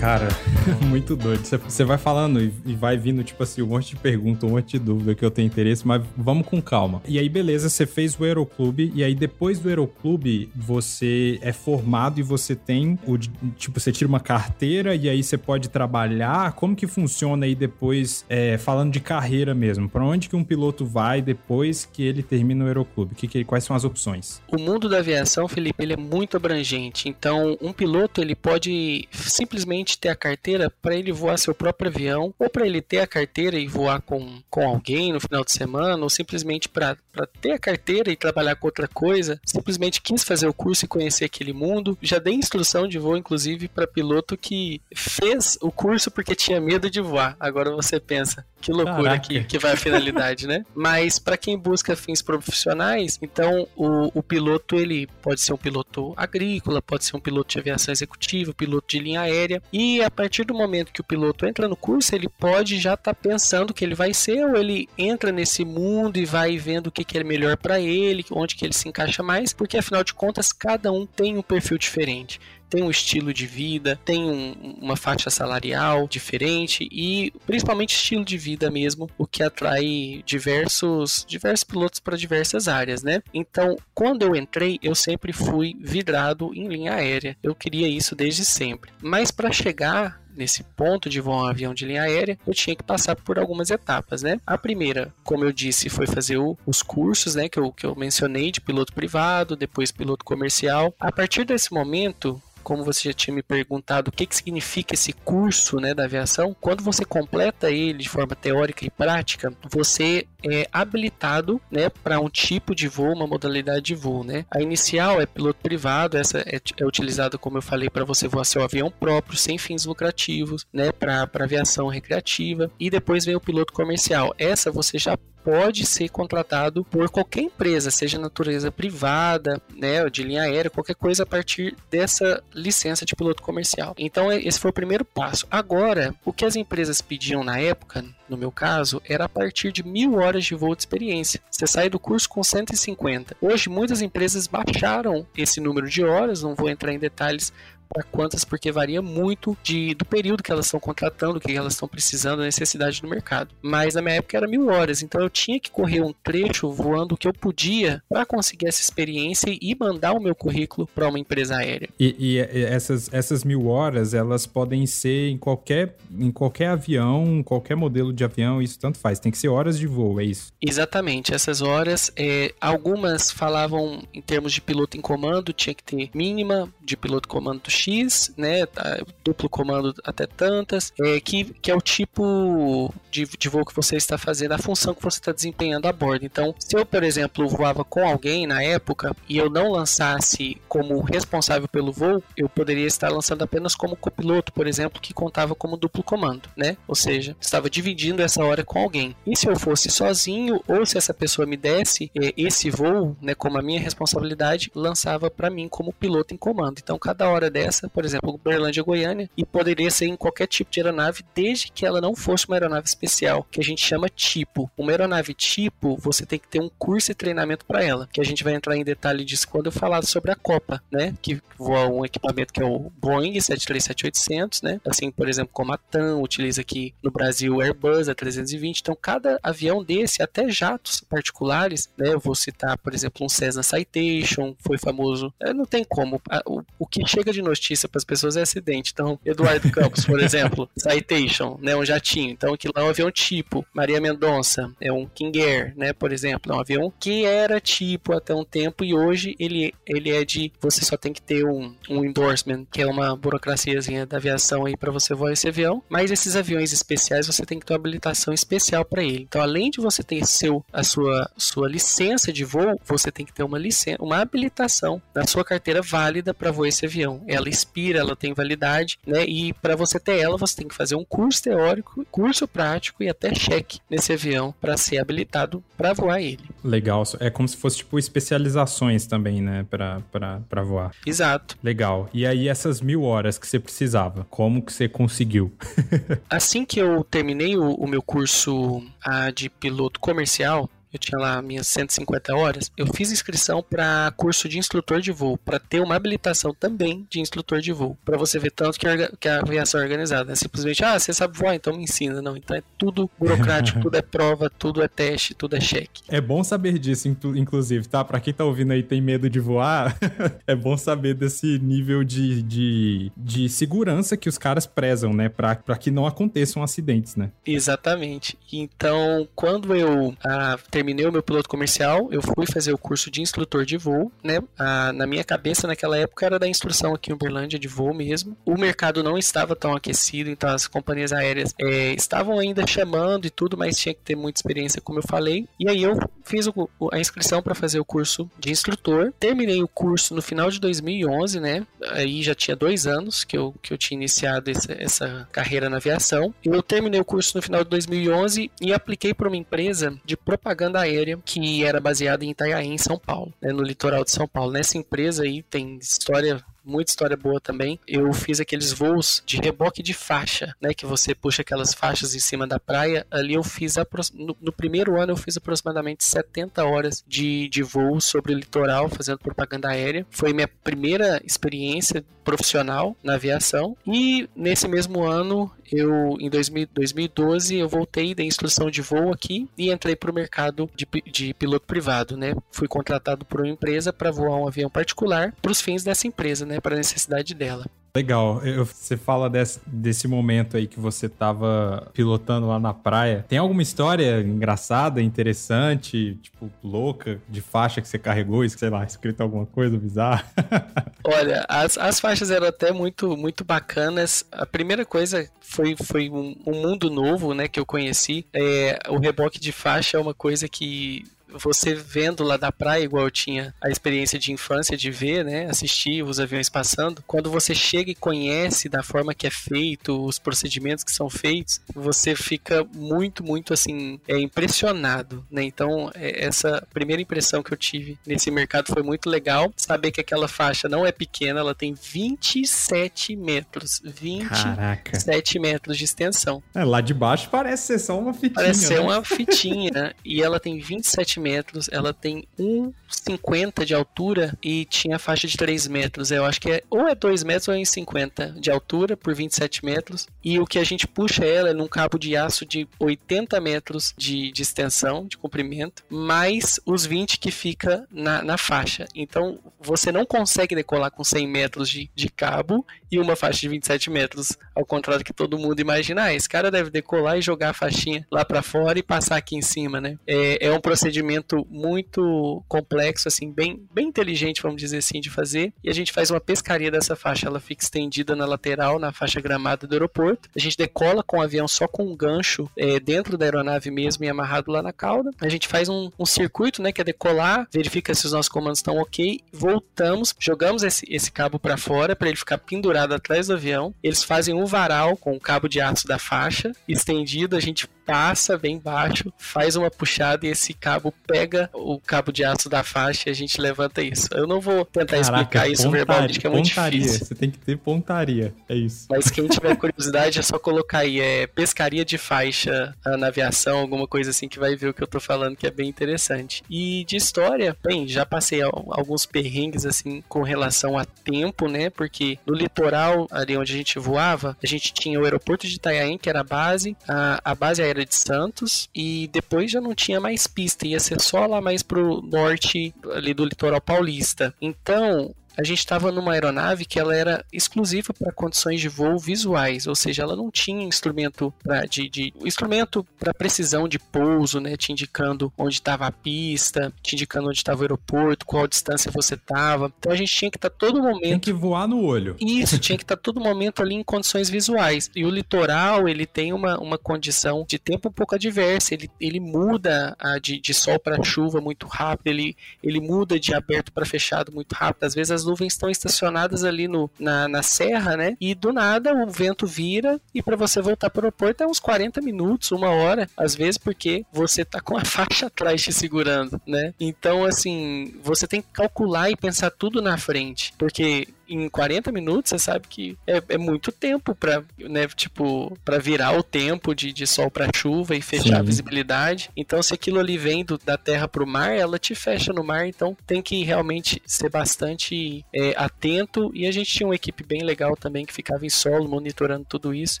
[0.00, 0.28] Cara,
[0.88, 1.44] muito doido.
[1.44, 4.78] Você vai falando e vai vindo, tipo assim, um monte de pergunta, um monte de
[4.78, 7.02] dúvida que eu tenho interesse, mas vamos com calma.
[7.06, 12.18] E aí, beleza, você fez o Aeroclube, e aí depois do Aeroclube, você é formado
[12.18, 13.18] e você tem o.
[13.18, 16.52] Tipo, você tira uma carteira e aí você pode trabalhar.
[16.52, 19.86] Como que funciona aí depois, é, falando de carreira mesmo?
[19.86, 23.14] Para onde que um piloto vai depois que ele termina o Aeroclube?
[23.14, 24.40] Que, que, quais são as opções?
[24.50, 27.06] O mundo da aviação, Felipe, ele é muito abrangente.
[27.06, 32.34] Então, um piloto, ele pode simplesmente ter a carteira para ele voar seu próprio avião,
[32.38, 36.02] ou para ele ter a carteira e voar com, com alguém no final de semana,
[36.02, 36.96] ou simplesmente para
[37.40, 41.24] ter a carteira e trabalhar com outra coisa, simplesmente quis fazer o curso e conhecer
[41.24, 41.96] aquele mundo.
[42.02, 46.90] Já dei instrução de voo, inclusive, para piloto que fez o curso porque tinha medo
[46.90, 47.36] de voar.
[47.38, 50.64] Agora você pensa, que loucura que, que vai a finalidade, né?
[50.74, 56.12] Mas para quem busca fins profissionais, então o, o piloto ele pode ser um piloto
[56.16, 60.44] agrícola, pode ser um piloto de aviação executiva, piloto de linha aérea, e a partir
[60.44, 63.84] do momento que o piloto entra no curso, ele pode já estar tá pensando que
[63.84, 67.24] ele vai ser, ou ele entra nesse mundo e vai vendo o que, que é
[67.24, 71.06] melhor para ele, onde que ele se encaixa mais, porque afinal de contas cada um
[71.06, 72.40] tem um perfil diferente
[72.70, 78.38] tem um estilo de vida, tem um, uma faixa salarial diferente e principalmente estilo de
[78.38, 83.22] vida mesmo, o que atrai diversos, diversos pilotos para diversas áreas, né?
[83.34, 87.36] Então, quando eu entrei, eu sempre fui vidrado em linha aérea.
[87.42, 88.92] Eu queria isso desde sempre.
[89.02, 92.82] Mas para chegar nesse ponto de voar um avião de linha aérea, eu tinha que
[92.82, 94.40] passar por algumas etapas, né?
[94.46, 97.94] A primeira, como eu disse, foi fazer o, os cursos, né, que eu, que eu
[97.94, 100.94] mencionei de piloto privado, depois piloto comercial.
[100.98, 105.12] A partir desse momento, como você já tinha me perguntado, o que, que significa esse
[105.12, 110.66] curso né, da aviação, quando você completa ele de forma teórica e prática, você é
[110.72, 114.24] habilitado né, para um tipo de voo, uma modalidade de voo.
[114.24, 114.44] Né?
[114.50, 118.44] A inicial é piloto privado, essa é, é utilizada, como eu falei, para você voar
[118.44, 120.29] seu avião próprio, sem fins lucrativos,
[120.72, 124.34] né, para aviação recreativa, e depois vem o piloto comercial.
[124.38, 130.42] Essa você já pode ser contratado por qualquer empresa, seja natureza privada, né, de linha
[130.42, 133.94] aérea, qualquer coisa a partir dessa licença de piloto comercial.
[133.98, 135.46] Então esse foi o primeiro passo.
[135.50, 139.82] Agora, o que as empresas pediam na época, no meu caso, era a partir de
[139.82, 141.40] mil horas de voo de experiência.
[141.50, 143.36] Você sai do curso com 150.
[143.40, 147.52] Hoje muitas empresas baixaram esse número de horas, não vou entrar em detalhes
[147.92, 151.74] para quantas, porque varia muito de, do período que elas estão contratando, o que elas
[151.74, 153.54] estão precisando, a necessidade do mercado.
[153.60, 157.14] Mas na minha época era mil horas, então eu tinha que correr um trecho voando
[157.14, 161.18] o que eu podia para conseguir essa experiência e mandar o meu currículo para uma
[161.18, 161.88] empresa aérea.
[161.98, 167.74] E, e, essas, essas mil horas, elas podem ser em qualquer, em qualquer avião, qualquer
[167.74, 169.18] modelo de avião, isso tanto faz.
[169.18, 170.52] Tem que ser horas de voo, é isso?
[170.60, 171.34] Exatamente.
[171.34, 176.72] Essas horas, é, algumas falavam em termos de piloto em comando, tinha que ter mínima
[176.82, 181.80] de piloto comando X, né, tá, duplo comando até tantas, é, que, que é o
[181.80, 185.92] tipo de, de voo que você está fazendo, a função que você está desempenhando a
[185.92, 186.24] bordo.
[186.24, 191.00] Então, se eu, por exemplo, voava com alguém na época e eu não lançasse como
[191.00, 195.76] responsável pelo voo, eu poderia estar lançando apenas como copiloto, por exemplo, que contava como
[195.76, 196.76] duplo comando, né?
[196.86, 199.16] Ou seja, estava dividindo essa hora com alguém.
[199.26, 203.34] E se eu fosse sozinho ou se essa pessoa me desse é, esse voo, né,
[203.34, 206.78] como a minha responsabilidade, lançava para mim como piloto em comando.
[206.82, 210.80] Então, cada hora dessa, por exemplo, Berlândia Goiânia, e poderia ser em qualquer tipo de
[210.80, 214.70] aeronave, desde que ela não fosse uma aeronave especial, que a gente chama tipo.
[214.76, 218.24] Uma aeronave tipo, você tem que ter um curso e treinamento para ela, que a
[218.24, 221.14] gente vai entrar em detalhe disso quando eu falar sobre a Copa, né?
[221.20, 224.80] Que voa um equipamento que é o Boeing 737-800, né?
[224.84, 228.80] Assim, por exemplo, como a TAM utiliza aqui no Brasil o Airbus A320.
[228.80, 232.12] Então, cada avião desse, até jatos particulares, né?
[232.14, 235.32] Eu vou citar, por exemplo, um Cessna Citation, foi famoso.
[235.40, 236.20] É, não tem como.
[236.46, 238.90] O, o que chega de notícia para as pessoas é acidente.
[238.92, 241.76] Então, Eduardo Campos, por exemplo, Citation, né?
[241.76, 242.30] Um jatinho.
[242.30, 243.64] Então, aquilo lá é um avião tipo.
[243.74, 245.92] Maria Mendonça é um King Air, né?
[245.92, 250.10] Por exemplo, é um avião que era tipo até um tempo e hoje ele, ele
[250.10, 250.50] é de.
[250.60, 254.76] Você só tem que ter um, um endorsement, que é uma burocraciazinha da aviação aí
[254.76, 255.82] para você voar esse avião.
[255.88, 259.26] Mas esses aviões especiais você tem que ter uma habilitação especial para ele.
[259.28, 263.34] Então, além de você ter seu, a sua, sua licença de voo, você tem que
[263.34, 267.22] ter uma licença, uma habilitação na sua carteira válida para voar esse avião.
[267.26, 269.24] Ela expira, ela tem validade, né?
[269.24, 273.08] E para você ter ela, você tem que fazer um curso teórico, curso prático e
[273.08, 276.44] até cheque nesse avião para ser habilitado para voar ele.
[276.62, 280.92] Legal, é como se fosse tipo especializações também, né, para voar.
[281.06, 281.58] Exato.
[281.62, 282.08] Legal.
[282.12, 285.52] E aí essas mil horas que você precisava, como que você conseguiu?
[286.28, 291.40] assim que eu terminei o, o meu curso a, de piloto comercial, eu tinha lá
[291.40, 295.94] minhas 150 horas, eu fiz inscrição para curso de instrutor de voo, para ter uma
[295.94, 299.80] habilitação também de instrutor de voo, para você ver tanto que a, que a aviação
[299.80, 300.32] é organizada.
[300.32, 302.20] É simplesmente, ah, você sabe voar, então me ensina.
[302.20, 306.02] Não, então é tudo burocrático, tudo é prova, tudo é teste, tudo é cheque.
[306.08, 308.04] É bom saber disso, inclusive, tá?
[308.04, 309.96] Para quem tá ouvindo aí tem medo de voar,
[310.46, 315.28] é bom saber desse nível de, de, de segurança que os caras prezam, né?
[315.28, 317.30] Para que não aconteçam acidentes, né?
[317.46, 318.38] Exatamente.
[318.52, 323.20] Então, quando eu ah, terminei o meu piloto comercial, eu fui fazer o curso de
[323.20, 324.40] instrutor de voo, né?
[324.58, 328.34] Ah, na minha cabeça, naquela época, era da instrução aqui em Uberlândia de voo mesmo.
[328.46, 333.30] O mercado não estava tão aquecido, então as companhias aéreas é, estavam ainda chamando e
[333.30, 335.46] tudo, mas tinha que ter muita experiência, como eu falei.
[335.58, 339.12] E aí eu fiz o, a inscrição para fazer o curso de instrutor.
[339.20, 341.66] Terminei o curso no final de 2011, né?
[341.90, 345.76] Aí já tinha dois anos que eu, que eu tinha iniciado essa, essa carreira na
[345.76, 346.34] aviação.
[346.42, 350.69] Eu terminei o curso no final de 2011 e apliquei para uma empresa de propaganda
[350.70, 354.26] propaganda aérea que era baseada em Itaiaí, em São Paulo, né, no litoral de São
[354.26, 354.52] Paulo.
[354.52, 357.78] Nessa empresa aí tem história muita história boa também.
[357.86, 360.74] Eu fiz aqueles voos de reboque de faixa, né?
[360.74, 363.06] Que você puxa aquelas faixas em cima da praia.
[363.10, 363.76] Ali eu fiz,
[364.14, 368.88] no, no primeiro ano, eu fiz aproximadamente 70 horas de, de voo sobre o litoral,
[368.88, 370.06] fazendo propaganda aérea.
[370.10, 373.76] Foi minha primeira experiência profissional na aviação.
[373.86, 379.48] E nesse mesmo ano, eu em 2000, 2012, eu voltei da instrução de voo aqui
[379.56, 382.34] e entrei para o mercado de, de piloto privado, né?
[382.50, 386.44] Fui contratado por uma empresa para voar um avião particular para os fins dessa empresa,
[386.50, 386.60] né?
[386.60, 387.64] Para a necessidade dela.
[387.94, 388.40] Legal.
[388.44, 393.24] Eu, você fala desse, desse momento aí que você tava pilotando lá na praia.
[393.28, 399.20] Tem alguma história engraçada, interessante, tipo, louca, de faixa que você carregou, sei lá, escrito
[399.20, 400.24] alguma coisa bizarra?
[401.02, 404.24] Olha, as, as faixas eram até muito, muito bacanas.
[404.30, 408.24] A primeira coisa foi, foi um, um mundo novo, né, que eu conheci.
[408.32, 413.04] É, o reboque de faixa é uma coisa que você vendo lá da praia, igual
[413.04, 417.54] eu tinha a experiência de infância de ver, né, assistir os aviões passando, quando você
[417.54, 422.64] chega e conhece da forma que é feito, os procedimentos que são feitos, você fica
[422.74, 425.42] muito, muito assim, é impressionado, né?
[425.42, 430.00] Então, é, essa primeira impressão que eu tive nesse mercado foi muito legal, saber que
[430.00, 435.40] aquela faixa não é pequena, ela tem 27 metros, 27 Caraca.
[435.40, 436.42] metros de extensão.
[436.54, 438.34] É, lá de baixo parece ser só uma fitinha.
[438.34, 438.80] Parece ser né?
[438.80, 445.26] uma fitinha, e ela tem 27 metros, ela tem 1,50 de altura e tinha faixa
[445.26, 446.10] de 3 metros.
[446.10, 449.64] Eu acho que é ou é 2 metros ou é 1,50 de altura por 27
[449.64, 450.08] metros.
[450.24, 453.94] E o que a gente puxa ela é num cabo de aço de 80 metros
[453.96, 458.86] de, de extensão, de comprimento, mais os 20 que fica na, na faixa.
[458.94, 463.48] Então você não consegue decolar com 100 metros de, de cabo e uma faixa de
[463.48, 466.04] 27 metros, ao contrário que todo mundo imagina.
[466.04, 469.36] Ah, esse cara deve decolar e jogar a faixinha lá para fora e passar aqui
[469.36, 469.98] em cima, né?
[470.06, 475.52] É, é um procedimento muito complexo, assim, bem, bem inteligente, vamos dizer assim, de fazer.
[475.62, 479.20] E a gente faz uma pescaria dessa faixa, ela fica estendida na lateral, na faixa
[479.20, 480.28] gramada do aeroporto.
[480.34, 484.04] A gente decola com o avião só com um gancho é, dentro da aeronave mesmo
[484.04, 485.10] e amarrado lá na cauda.
[485.20, 488.58] A gente faz um, um circuito, né, que é decolar, verifica se os nossos comandos
[488.58, 493.34] estão ok, voltamos, jogamos esse, esse cabo para fora para ele ficar pendurado atrás do
[493.34, 493.74] avião.
[493.82, 498.38] Eles fazem um varal com o cabo de aço da faixa estendido, a gente passa
[498.38, 503.08] bem baixo, faz uma puxada e esse cabo pega o cabo de aço da faixa
[503.08, 504.08] e a gente levanta isso.
[504.12, 506.80] Eu não vou tentar Caraca, explicar isso pontaria, verbalmente, que é muito pontaria.
[506.80, 507.06] difícil.
[507.06, 508.86] Você tem que ter pontaria, é isso.
[508.88, 513.88] Mas quem tiver curiosidade é só colocar aí, é pescaria de faixa na aviação, alguma
[513.88, 516.44] coisa assim que vai ver o que eu tô falando, que é bem interessante.
[516.48, 521.70] E de história, bem, já passei alguns perrengues assim com relação a tempo, né?
[521.70, 522.69] Porque no litoral,
[523.10, 526.24] ali onde a gente voava, a gente tinha o aeroporto de Itanhaém, que era a
[526.24, 530.80] base, a, a base aérea de Santos, e depois já não tinha mais pista, ia
[530.80, 534.34] ser só lá mais pro norte ali do litoral paulista.
[534.40, 539.66] Então, a gente estava numa aeronave que ela era exclusiva para condições de voo visuais,
[539.66, 544.56] ou seja, ela não tinha instrumento para de, de, instrumento para precisão de pouso, né,
[544.56, 549.14] te indicando onde estava a pista, te indicando onde estava o aeroporto, qual distância você
[549.14, 549.72] estava.
[549.78, 552.16] Então a gente tinha que estar tá todo momento tem que voar no olho.
[552.20, 554.90] Isso, tinha que estar tá todo momento ali em condições visuais.
[554.94, 558.74] E o litoral ele tem uma, uma condição de tempo um pouco adversa.
[558.74, 562.08] Ele, ele muda a, de, de sol para chuva muito rápido.
[562.08, 564.84] Ele, ele muda de aberto para fechado muito rápido.
[564.84, 568.16] Às vezes as nuvens estão estacionadas ali no, na, na serra, né?
[568.20, 571.60] E do nada o vento vira e para você voltar para o aeroporto é uns
[571.60, 576.40] 40 minutos, uma hora, às vezes porque você tá com a faixa atrás te segurando,
[576.46, 576.74] né?
[576.78, 582.30] Então, assim, você tem que calcular e pensar tudo na frente, porque em 40 minutos,
[582.30, 586.92] você sabe que é, é muito tempo para né, tipo, para virar o tempo de,
[586.92, 588.34] de sol para chuva e fechar Sim.
[588.34, 589.30] a visibilidade.
[589.36, 592.42] Então, se aquilo ali vem do, da terra para o mar, ela te fecha no
[592.42, 592.66] mar.
[592.66, 596.30] Então, tem que realmente ser bastante é, atento.
[596.34, 599.74] E a gente tinha uma equipe bem legal também que ficava em solo monitorando tudo
[599.74, 600.00] isso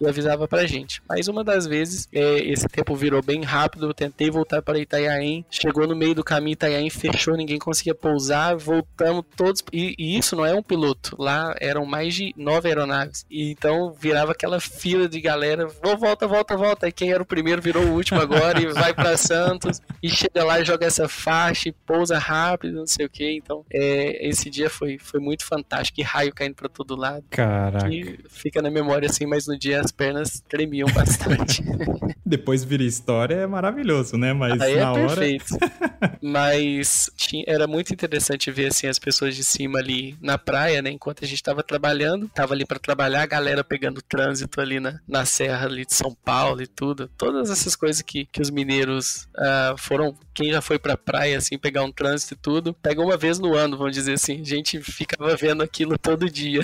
[0.00, 1.02] e avisava pra gente.
[1.08, 3.86] Mas uma das vezes, é, esse tempo virou bem rápido.
[3.86, 8.56] Eu tentei voltar para Itanhaém, chegou no meio do caminho, Itanhaém fechou, ninguém conseguia pousar.
[8.56, 9.62] Voltamos todos.
[9.72, 13.24] e, e isso não é um piloto Lá eram mais de nove aeronaves.
[13.30, 15.68] E então virava aquela fila de galera.
[15.84, 16.88] Oh, volta, volta, volta.
[16.88, 19.80] E quem era o primeiro virou o último agora e vai para Santos.
[20.02, 23.36] E chega lá e joga essa faixa e pousa rápido, não sei o que.
[23.36, 26.00] Então, é, esse dia foi, foi muito fantástico.
[26.00, 27.24] E raio caindo para todo lado.
[27.30, 27.88] Caraca.
[27.88, 31.62] E fica na memória assim, mas no dia as pernas tremiam bastante.
[32.24, 34.32] Depois vira história, é maravilhoso, né?
[34.32, 35.06] Mas Aí é na é hora...
[35.06, 35.46] perfeito.
[36.22, 40.90] mas tinha, era muito interessante ver assim as pessoas de cima ali na praia, né?
[40.98, 45.00] Enquanto a gente estava trabalhando, tava ali para trabalhar, a galera pegando trânsito ali na,
[45.06, 47.08] na serra ali de São Paulo e tudo.
[47.16, 51.56] Todas essas coisas que, que os mineiros uh, foram, quem já foi pra praia, assim,
[51.56, 54.40] pegar um trânsito e tudo, pega uma vez no ano, vamos dizer assim.
[54.40, 56.62] A gente ficava vendo aquilo todo dia.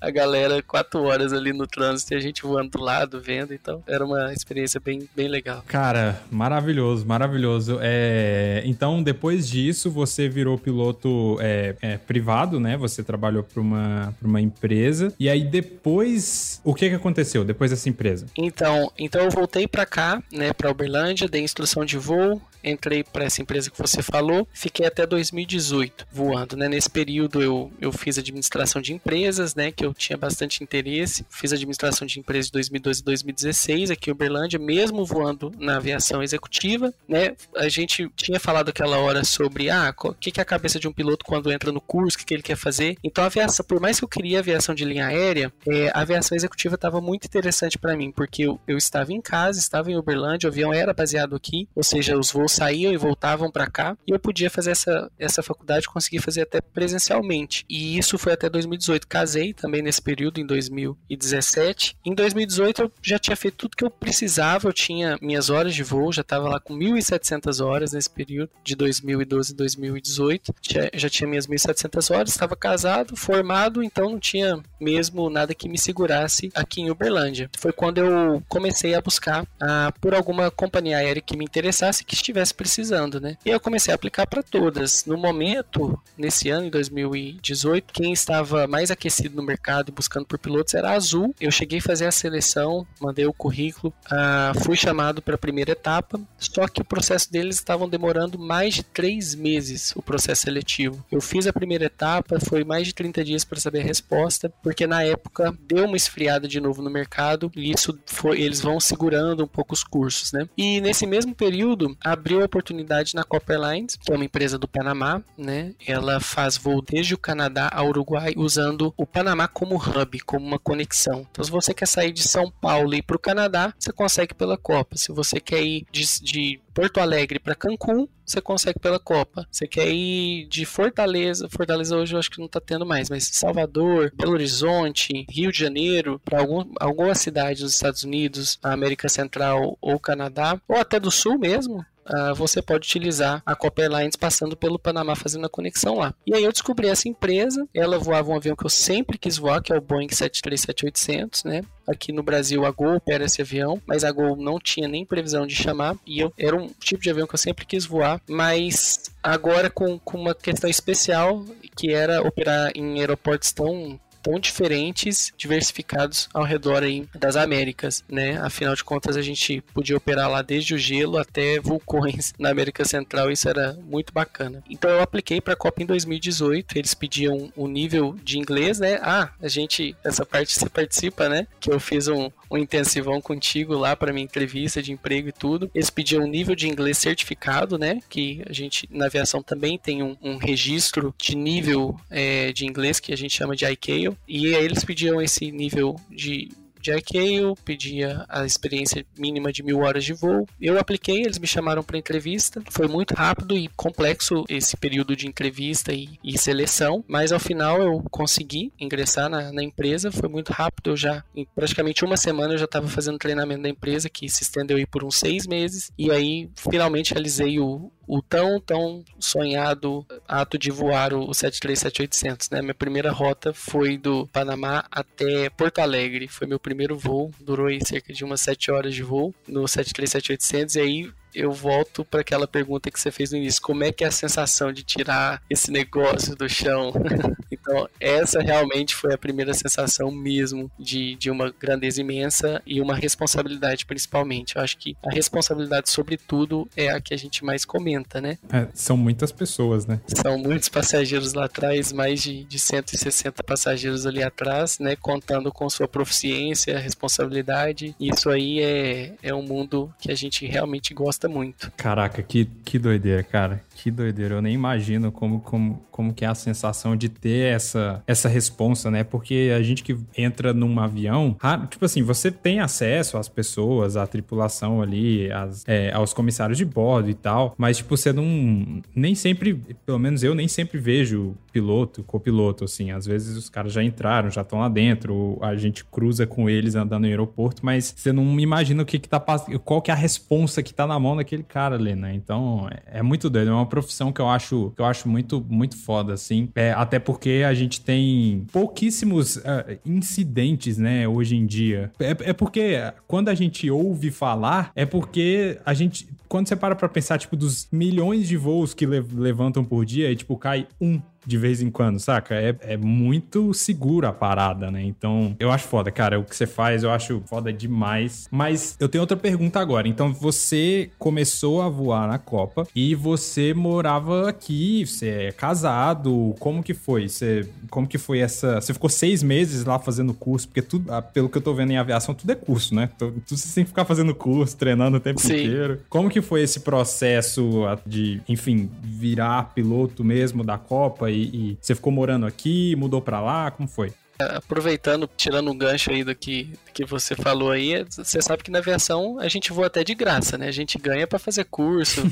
[0.00, 3.52] A galera quatro horas ali no trânsito e a gente voando do lado, vendo.
[3.52, 5.64] Então, era uma experiência bem, bem legal.
[5.66, 7.78] Cara, maravilhoso, maravilhoso.
[7.80, 8.62] É...
[8.64, 12.76] Então, depois disso, você virou piloto é, é, privado, né?
[12.76, 15.12] Você trabalhou para uma uma, pra uma empresa.
[15.18, 18.26] E aí depois, o que que aconteceu depois dessa empresa?
[18.36, 23.24] Então, então eu voltei para cá, né, para Uberlândia, dei instrução de voo, entrei para
[23.24, 26.68] essa empresa que você falou, fiquei até 2018 voando, né?
[26.68, 29.72] Nesse período eu, eu fiz administração de empresas, né?
[29.72, 31.26] Que eu tinha bastante interesse.
[31.28, 36.22] Fiz administração de empresas de 2012 e 2016 aqui em Uberlândia, mesmo voando na aviação
[36.22, 37.34] executiva, né?
[37.56, 40.86] A gente tinha falado aquela hora sobre, ah, o que, que é a cabeça de
[40.86, 42.96] um piloto quando entra no curso, o que, que ele quer fazer.
[43.02, 46.36] Então a aviação, por mais que eu queria aviação de linha aérea, é, a aviação
[46.36, 50.48] executiva estava muito interessante para mim, porque eu, eu estava em casa, estava em Uberlândia,
[50.48, 54.12] o avião era baseado aqui, ou seja, os voos saíam e voltavam para cá, e
[54.12, 57.64] eu podia fazer essa, essa faculdade, conseguir fazer até presencialmente.
[57.68, 59.06] E isso foi até 2018.
[59.06, 61.96] Casei também nesse período, em 2017.
[62.04, 65.82] Em 2018 eu já tinha feito tudo que eu precisava, eu tinha minhas horas de
[65.82, 70.54] voo, já estava lá com 1.700 horas nesse período, de 2012 a 2018.
[70.62, 75.68] Já, já tinha minhas 1.700 horas, estava casado, formado, então não tinha mesmo nada que
[75.68, 77.50] me segurasse aqui em Uberlândia.
[77.58, 82.14] Foi quando eu comecei a buscar ah, por alguma companhia aérea que me interessasse, que
[82.14, 83.36] estivesse precisando, né?
[83.44, 85.04] E eu comecei a aplicar para todas.
[85.06, 90.38] No momento, nesse ano, em 2018, quem estava mais aquecido no mercado e buscando por
[90.38, 91.34] pilotos era a Azul.
[91.40, 95.72] Eu cheguei a fazer a seleção, mandei o currículo, uh, fui chamado para a primeira
[95.72, 101.04] etapa, só que o processo deles estavam demorando mais de três meses, o processo seletivo.
[101.10, 104.86] Eu fiz a primeira etapa, foi mais de 30 dias para saber a resposta, porque
[104.86, 109.44] na época deu uma esfriada de novo no mercado e isso foi, eles vão segurando
[109.44, 110.48] um pouco os cursos, né?
[110.56, 114.68] E nesse mesmo período abriu a oportunidade na Copper Lines, que é uma empresa do
[114.68, 115.74] Panamá, né?
[115.86, 120.58] Ela faz voo desde o Canadá ao Uruguai usando o Panamá como hub, como uma
[120.58, 121.26] conexão.
[121.30, 124.34] Então, se você quer sair de São Paulo e ir para o Canadá, você consegue
[124.34, 124.96] pela Copa.
[124.96, 129.46] Se você quer ir de, de Porto Alegre para Cancún, você consegue pela Copa.
[129.50, 133.24] Você quer ir de Fortaleza, Fortaleza hoje eu acho que não está tendo mais, mas
[133.32, 139.76] Salvador, Belo Horizonte, Rio de Janeiro, para algum, alguma cidade dos Estados Unidos, América Central
[139.80, 144.56] ou Canadá, ou até do Sul mesmo, Uh, você pode utilizar a Copper Lines passando
[144.56, 146.14] pelo Panamá fazendo a conexão lá.
[146.26, 149.62] E aí eu descobri essa empresa, ela voava um avião que eu sempre quis voar,
[149.62, 151.62] que é o Boeing 737-800, né?
[151.86, 155.46] Aqui no Brasil a Gol opera esse avião, mas a Gol não tinha nem previsão
[155.46, 159.10] de chamar e eu era um tipo de avião que eu sempre quis voar, mas
[159.22, 161.44] agora com, com uma questão especial
[161.76, 168.38] que era operar em aeroportos tão tão diferentes, diversificados ao redor aí das Américas, né?
[168.40, 172.84] Afinal de contas, a gente podia operar lá desde o gelo até vulcões na América
[172.84, 174.62] Central, isso era muito bacana.
[174.68, 178.78] Então eu apliquei para a Copa em 2018, eles pediam o um nível de inglês,
[178.78, 178.98] né?
[179.02, 181.46] Ah, a gente, essa parte você participa, né?
[181.60, 185.70] Que eu fiz um, um intensivão contigo lá para minha entrevista de emprego e tudo.
[185.74, 188.00] Eles pediam um nível de inglês certificado, né?
[188.08, 193.00] Que a gente na aviação também tem um, um registro de nível é, de inglês
[193.00, 194.16] que a gente chama de ICAO.
[194.28, 196.50] E aí eles pediam esse nível de
[196.82, 200.46] de ICAO, pedia a experiência mínima de mil horas de voo.
[200.60, 202.62] Eu apliquei, eles me chamaram para entrevista.
[202.70, 207.80] Foi muito rápido e complexo esse período de entrevista e, e seleção, mas ao final
[207.80, 210.10] eu consegui ingressar na, na, empresa.
[210.10, 213.68] Foi muito rápido, eu já, em praticamente uma semana, eu já estava fazendo treinamento da
[213.68, 215.92] empresa, que se estendeu aí por uns seis meses.
[215.96, 222.60] E aí, finalmente, realizei o, o tão, tão sonhado ato de voar o 737-800, né?
[222.60, 228.12] Minha primeira rota foi do Panamá até Porto Alegre, foi meu primeiro voo, durou cerca
[228.12, 232.90] de umas 7 horas de voo no 737-800 e aí eu volto para aquela pergunta
[232.90, 236.34] que você fez no início: como é que é a sensação de tirar esse negócio
[236.36, 236.92] do chão?
[237.50, 242.94] então, essa realmente foi a primeira sensação mesmo de, de uma grandeza imensa e uma
[242.94, 244.56] responsabilidade, principalmente.
[244.56, 248.38] Eu acho que a responsabilidade, sobretudo, é a que a gente mais comenta, né?
[248.52, 250.00] É, são muitas pessoas, né?
[250.06, 254.96] São muitos passageiros lá atrás, mais de, de 160 passageiros ali atrás, né?
[254.96, 257.94] Contando com sua proficiência, responsabilidade.
[257.98, 261.70] Isso aí é, é um mundo que a gente realmente gosta gosta muito.
[261.76, 263.62] Caraca, que, que doideira, cara.
[263.74, 264.36] Que doideira.
[264.36, 268.90] Eu nem imagino como, como, como que é a sensação de ter essa, essa responsa,
[268.90, 269.02] né?
[269.02, 271.36] Porque a gente que entra num avião,
[271.68, 276.64] tipo assim, você tem acesso às pessoas, à tripulação ali, às, é, aos comissários de
[276.64, 278.82] bordo e tal, mas, tipo, você não.
[278.94, 279.54] Nem sempre,
[279.84, 282.90] pelo menos eu nem sempre vejo piloto, copiloto, assim.
[282.90, 286.74] Às vezes os caras já entraram, já estão lá dentro, a gente cruza com eles
[286.74, 289.94] andando no aeroporto, mas você não imagina o que que tá passando, qual que é
[289.94, 292.14] a responsa que tá na mão daquele cara ali, né?
[292.14, 295.42] Então, é, é muito doido, é uma profissão que eu acho, que eu acho muito,
[295.48, 296.50] muito foda, assim.
[296.54, 301.90] É, até porque a gente tem pouquíssimos uh, incidentes, né, hoje em dia.
[301.98, 302.74] É, é porque
[303.08, 307.36] quando a gente ouve falar, é porque a gente quando você para pra pensar, tipo,
[307.36, 311.70] dos milhões de voos que levantam por dia, e, tipo, cai um de vez em
[311.70, 312.34] quando, saca?
[312.34, 314.82] É, é muito segura a parada, né?
[314.82, 316.18] Então, eu acho foda, cara.
[316.18, 318.26] O que você faz, eu acho foda demais.
[318.30, 319.86] Mas eu tenho outra pergunta agora.
[319.86, 326.34] Então, você começou a voar na Copa e você morava aqui, você é casado.
[326.38, 327.08] Como que foi?
[327.08, 328.60] Você, como que foi essa.
[328.60, 330.48] Você ficou seis meses lá fazendo curso?
[330.48, 332.90] Porque tudo, ah, pelo que eu tô vendo em aviação, tudo é curso, né?
[332.98, 335.34] Tudo, você tem que ficar fazendo curso, treinando o tempo Sim.
[335.34, 335.80] inteiro.
[335.88, 341.74] Como que foi esse processo de, enfim, virar piloto mesmo da Copa e, e você
[341.74, 343.92] ficou morando aqui, mudou para lá, como foi?
[344.36, 348.50] Aproveitando, tirando um gancho aí do que, do que você falou aí, você sabe que
[348.50, 350.48] na aviação a gente voa até de graça, né?
[350.48, 352.02] A gente ganha para fazer curso,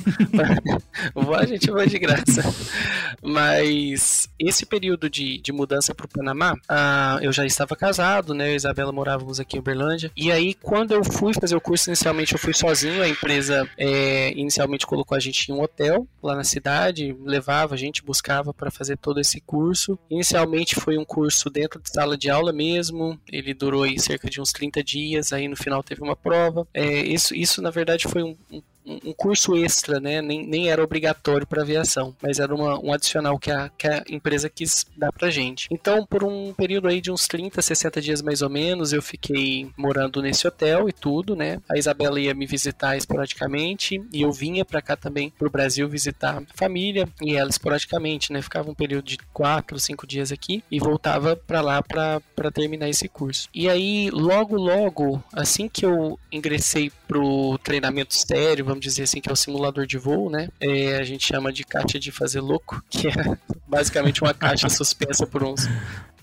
[1.38, 2.42] a gente voa de graça.
[3.22, 8.46] Mas esse período de, de mudança para o Panamá, ah, eu já estava casado, né?
[8.46, 10.10] Eu e a Isabela morávamos aqui em Uberlândia.
[10.16, 13.02] E aí, quando eu fui fazer o curso, inicialmente eu fui sozinho.
[13.02, 17.76] A empresa é, inicialmente colocou a gente em um hotel lá na cidade, levava a
[17.76, 19.98] gente, buscava para fazer todo esse curso.
[20.10, 24.40] Inicialmente foi um curso dentro de sala de aula mesmo, ele durou aí cerca de
[24.40, 26.66] uns 30 dias, aí no final teve uma prova.
[26.72, 30.20] É, isso, isso, na verdade, foi um, um um curso extra, né?
[30.22, 34.04] Nem, nem era obrigatório para aviação, mas era uma, um adicional que a, que a
[34.08, 35.68] empresa quis dar pra gente.
[35.70, 39.70] Então, por um período aí de uns 30, 60 dias mais ou menos, eu fiquei
[39.76, 41.60] morando nesse hotel e tudo, né?
[41.70, 46.38] A Isabela ia me visitar esporadicamente e eu vinha para cá também pro Brasil visitar
[46.38, 48.42] a família e ela esporadicamente, né?
[48.42, 53.08] Ficava um período de 4, 5 dias aqui e voltava para lá para terminar esse
[53.08, 53.48] curso.
[53.54, 59.28] E aí, logo, logo, assim que eu ingressei pro treinamento sério, vamos dizer assim, que
[59.28, 60.48] é o simulador de voo, né?
[60.60, 63.36] É, a gente chama de caixa de fazer louco, que é
[63.66, 65.68] basicamente uma caixa suspensa por uns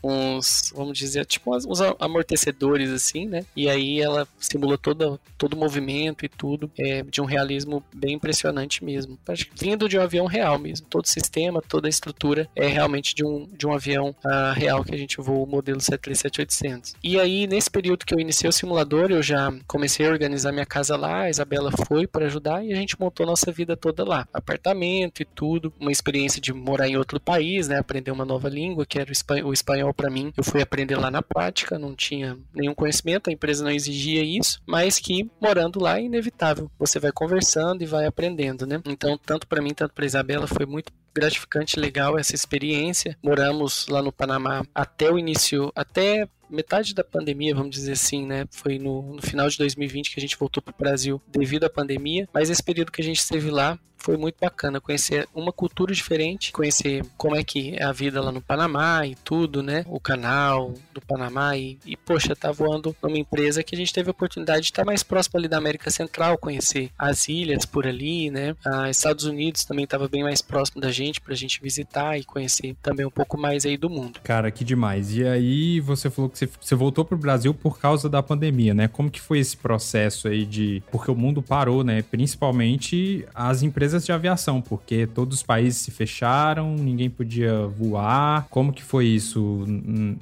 [0.03, 3.45] uns, vamos dizer, tipo uns amortecedores assim, né?
[3.55, 8.15] E aí ela simula todo, todo o movimento e tudo, é de um realismo bem
[8.15, 9.17] impressionante mesmo.
[9.55, 13.23] Vindo de um avião real mesmo, todo o sistema, toda a estrutura é realmente de
[13.25, 16.95] um, de um avião uh, real que a gente voa o modelo 737-800.
[17.03, 20.65] E aí, nesse período que eu iniciei o simulador, eu já comecei a organizar minha
[20.65, 24.27] casa lá, a Isabela foi para ajudar e a gente montou nossa vida toda lá.
[24.33, 27.77] Apartamento e tudo, uma experiência de morar em outro país, né?
[27.77, 29.11] Aprender uma nova língua, que era
[29.43, 30.31] o espanhol para mim.
[30.35, 34.61] Eu fui aprender lá na prática, não tinha nenhum conhecimento, a empresa não exigia isso,
[34.65, 36.69] mas que morando lá é inevitável.
[36.79, 38.81] Você vai conversando e vai aprendendo, né?
[38.85, 43.17] Então, tanto para mim, tanto para Isabela, foi muito gratificante, legal essa experiência.
[43.23, 48.45] Moramos lá no Panamá até o início, até metade da pandemia, vamos dizer assim, né?
[48.51, 51.69] Foi no, no final de 2020 que a gente voltou para o Brasil devido à
[51.69, 53.77] pandemia, mas esse período que a gente esteve lá
[54.07, 58.31] foi muito bacana conhecer uma cultura diferente, conhecer como é que é a vida lá
[58.31, 59.83] no Panamá e tudo, né?
[59.85, 64.09] O canal do Panamá e, e poxa, tá voando numa empresa que a gente teve
[64.09, 68.31] a oportunidade de estar mais próximo ali da América Central, conhecer as ilhas por ali,
[68.31, 68.55] né?
[68.65, 72.77] Ah, Estados Unidos também estava bem mais próximo da gente pra gente visitar e conhecer
[72.81, 74.21] também um pouco mais aí do mundo.
[74.23, 75.17] Cara, que demais.
[75.17, 78.87] E aí você falou que você, você voltou pro Brasil por causa da pandemia, né?
[78.87, 82.01] Como que foi esse processo aí de porque o mundo parou, né?
[82.01, 88.47] Principalmente as empresas empresas de aviação, porque todos os países se fecharam, ninguém podia voar.
[88.49, 89.65] Como que foi isso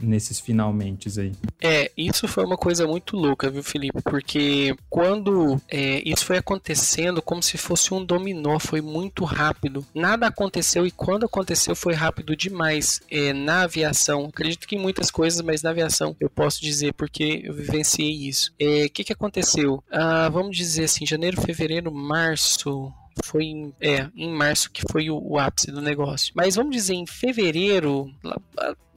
[0.02, 1.34] nesses finalmente aí?
[1.62, 4.02] É, isso foi uma coisa muito louca, viu, Felipe?
[4.02, 9.86] Porque quando é, isso foi acontecendo como se fosse um dominó, foi muito rápido.
[9.94, 14.26] Nada aconteceu e quando aconteceu foi rápido demais é, na aviação.
[14.26, 18.52] Acredito que em muitas coisas, mas na aviação eu posso dizer porque eu vivenciei isso.
[18.52, 19.84] O é, que, que aconteceu?
[19.92, 22.94] Ah, vamos dizer assim, janeiro, fevereiro, março
[23.24, 26.34] foi em, é, em março que foi o, o, ápice do negócio.
[26.36, 28.38] Mas vamos dizer, em fevereiro, lá,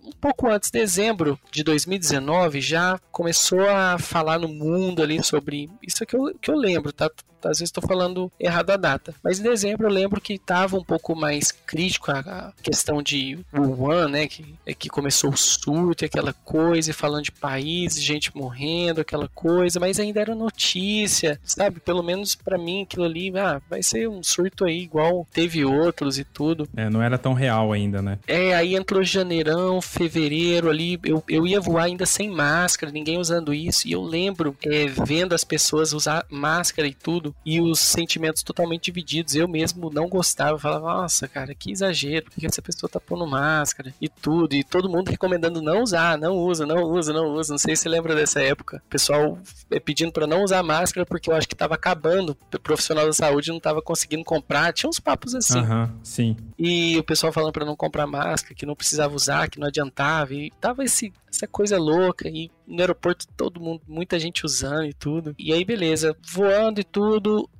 [0.04, 6.04] um pouco antes, dezembro de 2019, já começou a falar no mundo ali sobre isso
[6.06, 7.10] que eu, que eu lembro, tá?
[7.44, 9.14] Às vezes estou falando errado a data.
[9.22, 14.08] Mas em dezembro eu lembro que estava um pouco mais crítico a, questão de Wuhan,
[14.08, 14.26] né?
[14.26, 19.00] Que, é que começou o surto e aquela coisa, e falando de países, gente morrendo,
[19.00, 21.80] aquela coisa, mas ainda era notícia, sabe?
[21.80, 26.18] Pelo menos para mim aquilo ali, ah, vai ser um surto aí igual teve outros
[26.18, 26.68] e tudo.
[26.76, 28.18] É, não era tão real ainda, né?
[28.26, 33.52] É, aí entrou janeirão, fevereiro ali, eu, eu ia voar ainda sem máscara, ninguém usando
[33.52, 38.42] isso, e eu lembro é, vendo as pessoas usar máscara e tudo e os sentimentos
[38.42, 39.34] totalmente divididos.
[39.34, 43.94] Eu mesmo não gostava, falava, nossa, cara, que exagero, porque essa pessoa tá pondo máscara
[44.00, 47.52] e tudo, e todo mundo recomendando não usar, não usa, não usa, não usa.
[47.52, 48.82] Não sei se você lembra dessa época.
[48.86, 49.38] O pessoal
[49.70, 53.12] é, pedindo para não usar máscara porque eu acho que tava acabando, o profissional da
[53.12, 55.60] saúde não tava conseguindo comprar, tinha uns papos assim.
[55.60, 56.36] Uhum, sim.
[56.58, 60.34] E o pessoal falando para não comprar máscara, que não precisava usar, que não adiantava,
[60.34, 64.92] e tava esse essa coisa louca e no aeroporto todo mundo, muita gente usando e
[64.92, 65.34] tudo.
[65.38, 67.17] E aí beleza, voando e tudo,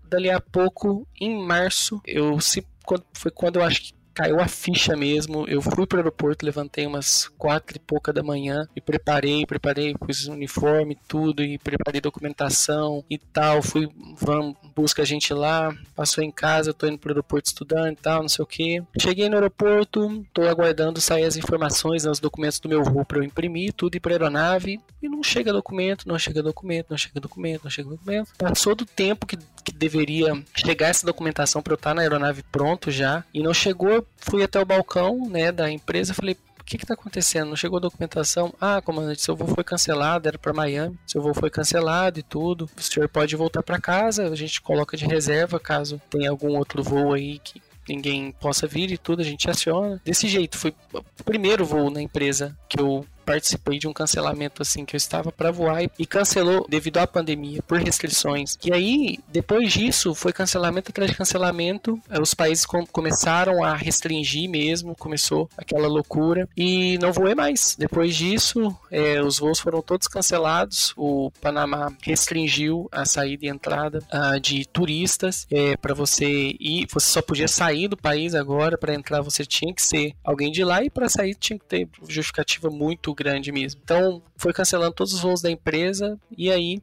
[0.08, 2.66] dali a pouco em março, eu se
[3.12, 5.46] foi quando eu acho que caiu a ficha mesmo.
[5.46, 9.94] Eu fui para o aeroporto, levantei umas quatro e pouca da manhã e preparei, preparei,
[9.94, 13.62] pus uniforme, tudo e preparei documentação e tal.
[13.62, 17.96] Fui, vamos, busca a gente lá, passou em casa, tô indo pro aeroporto estudando e
[17.96, 18.82] tal, não sei o que.
[19.00, 23.18] Cheguei no aeroporto, tô aguardando sair as informações, né, os documentos do meu voo para
[23.18, 24.80] eu imprimir, tudo e pra aeronave.
[25.00, 28.32] E não chega documento, não chega documento, não chega documento, não chega documento.
[28.36, 32.90] Passou do tempo que, que deveria chegar essa documentação para eu estar na aeronave pronto
[32.90, 36.94] já e não chegou fui até o balcão, né, da empresa, falei, o que está
[36.94, 37.48] acontecendo?
[37.48, 38.52] Não chegou a documentação?
[38.60, 40.98] Ah, comandante, seu voo foi cancelado, era para Miami.
[41.06, 42.68] Seu voo foi cancelado e tudo.
[42.76, 46.82] O senhor pode voltar para casa, a gente coloca de reserva caso tenha algum outro
[46.82, 49.98] voo aí que ninguém possa vir e tudo, a gente aciona.
[50.04, 54.86] Desse jeito, foi o primeiro voo na empresa que eu participei de um cancelamento assim
[54.86, 58.56] que eu estava para voar e, cancelou devido à pandemia, por restrições.
[58.64, 62.00] E aí, depois disso, foi cancelamento atrás de cancelamento.
[62.08, 67.76] Eh, os países com, começaram a restringir mesmo, começou aquela loucura e não voei mais.
[67.78, 70.94] Depois disso, é, os voos foram todos cancelados.
[70.96, 76.86] O Panamá restringiu a saída e entrada uh, de turistas é, para você ir.
[76.90, 78.78] Você só podia sair do país agora.
[78.78, 81.86] Para entrar, você tinha que ser alguém de lá e para sair tinha que ter
[82.08, 83.80] justificativa muito grande mesmo.
[83.82, 86.80] Então, foi cancelando todos os voos da empresa e aí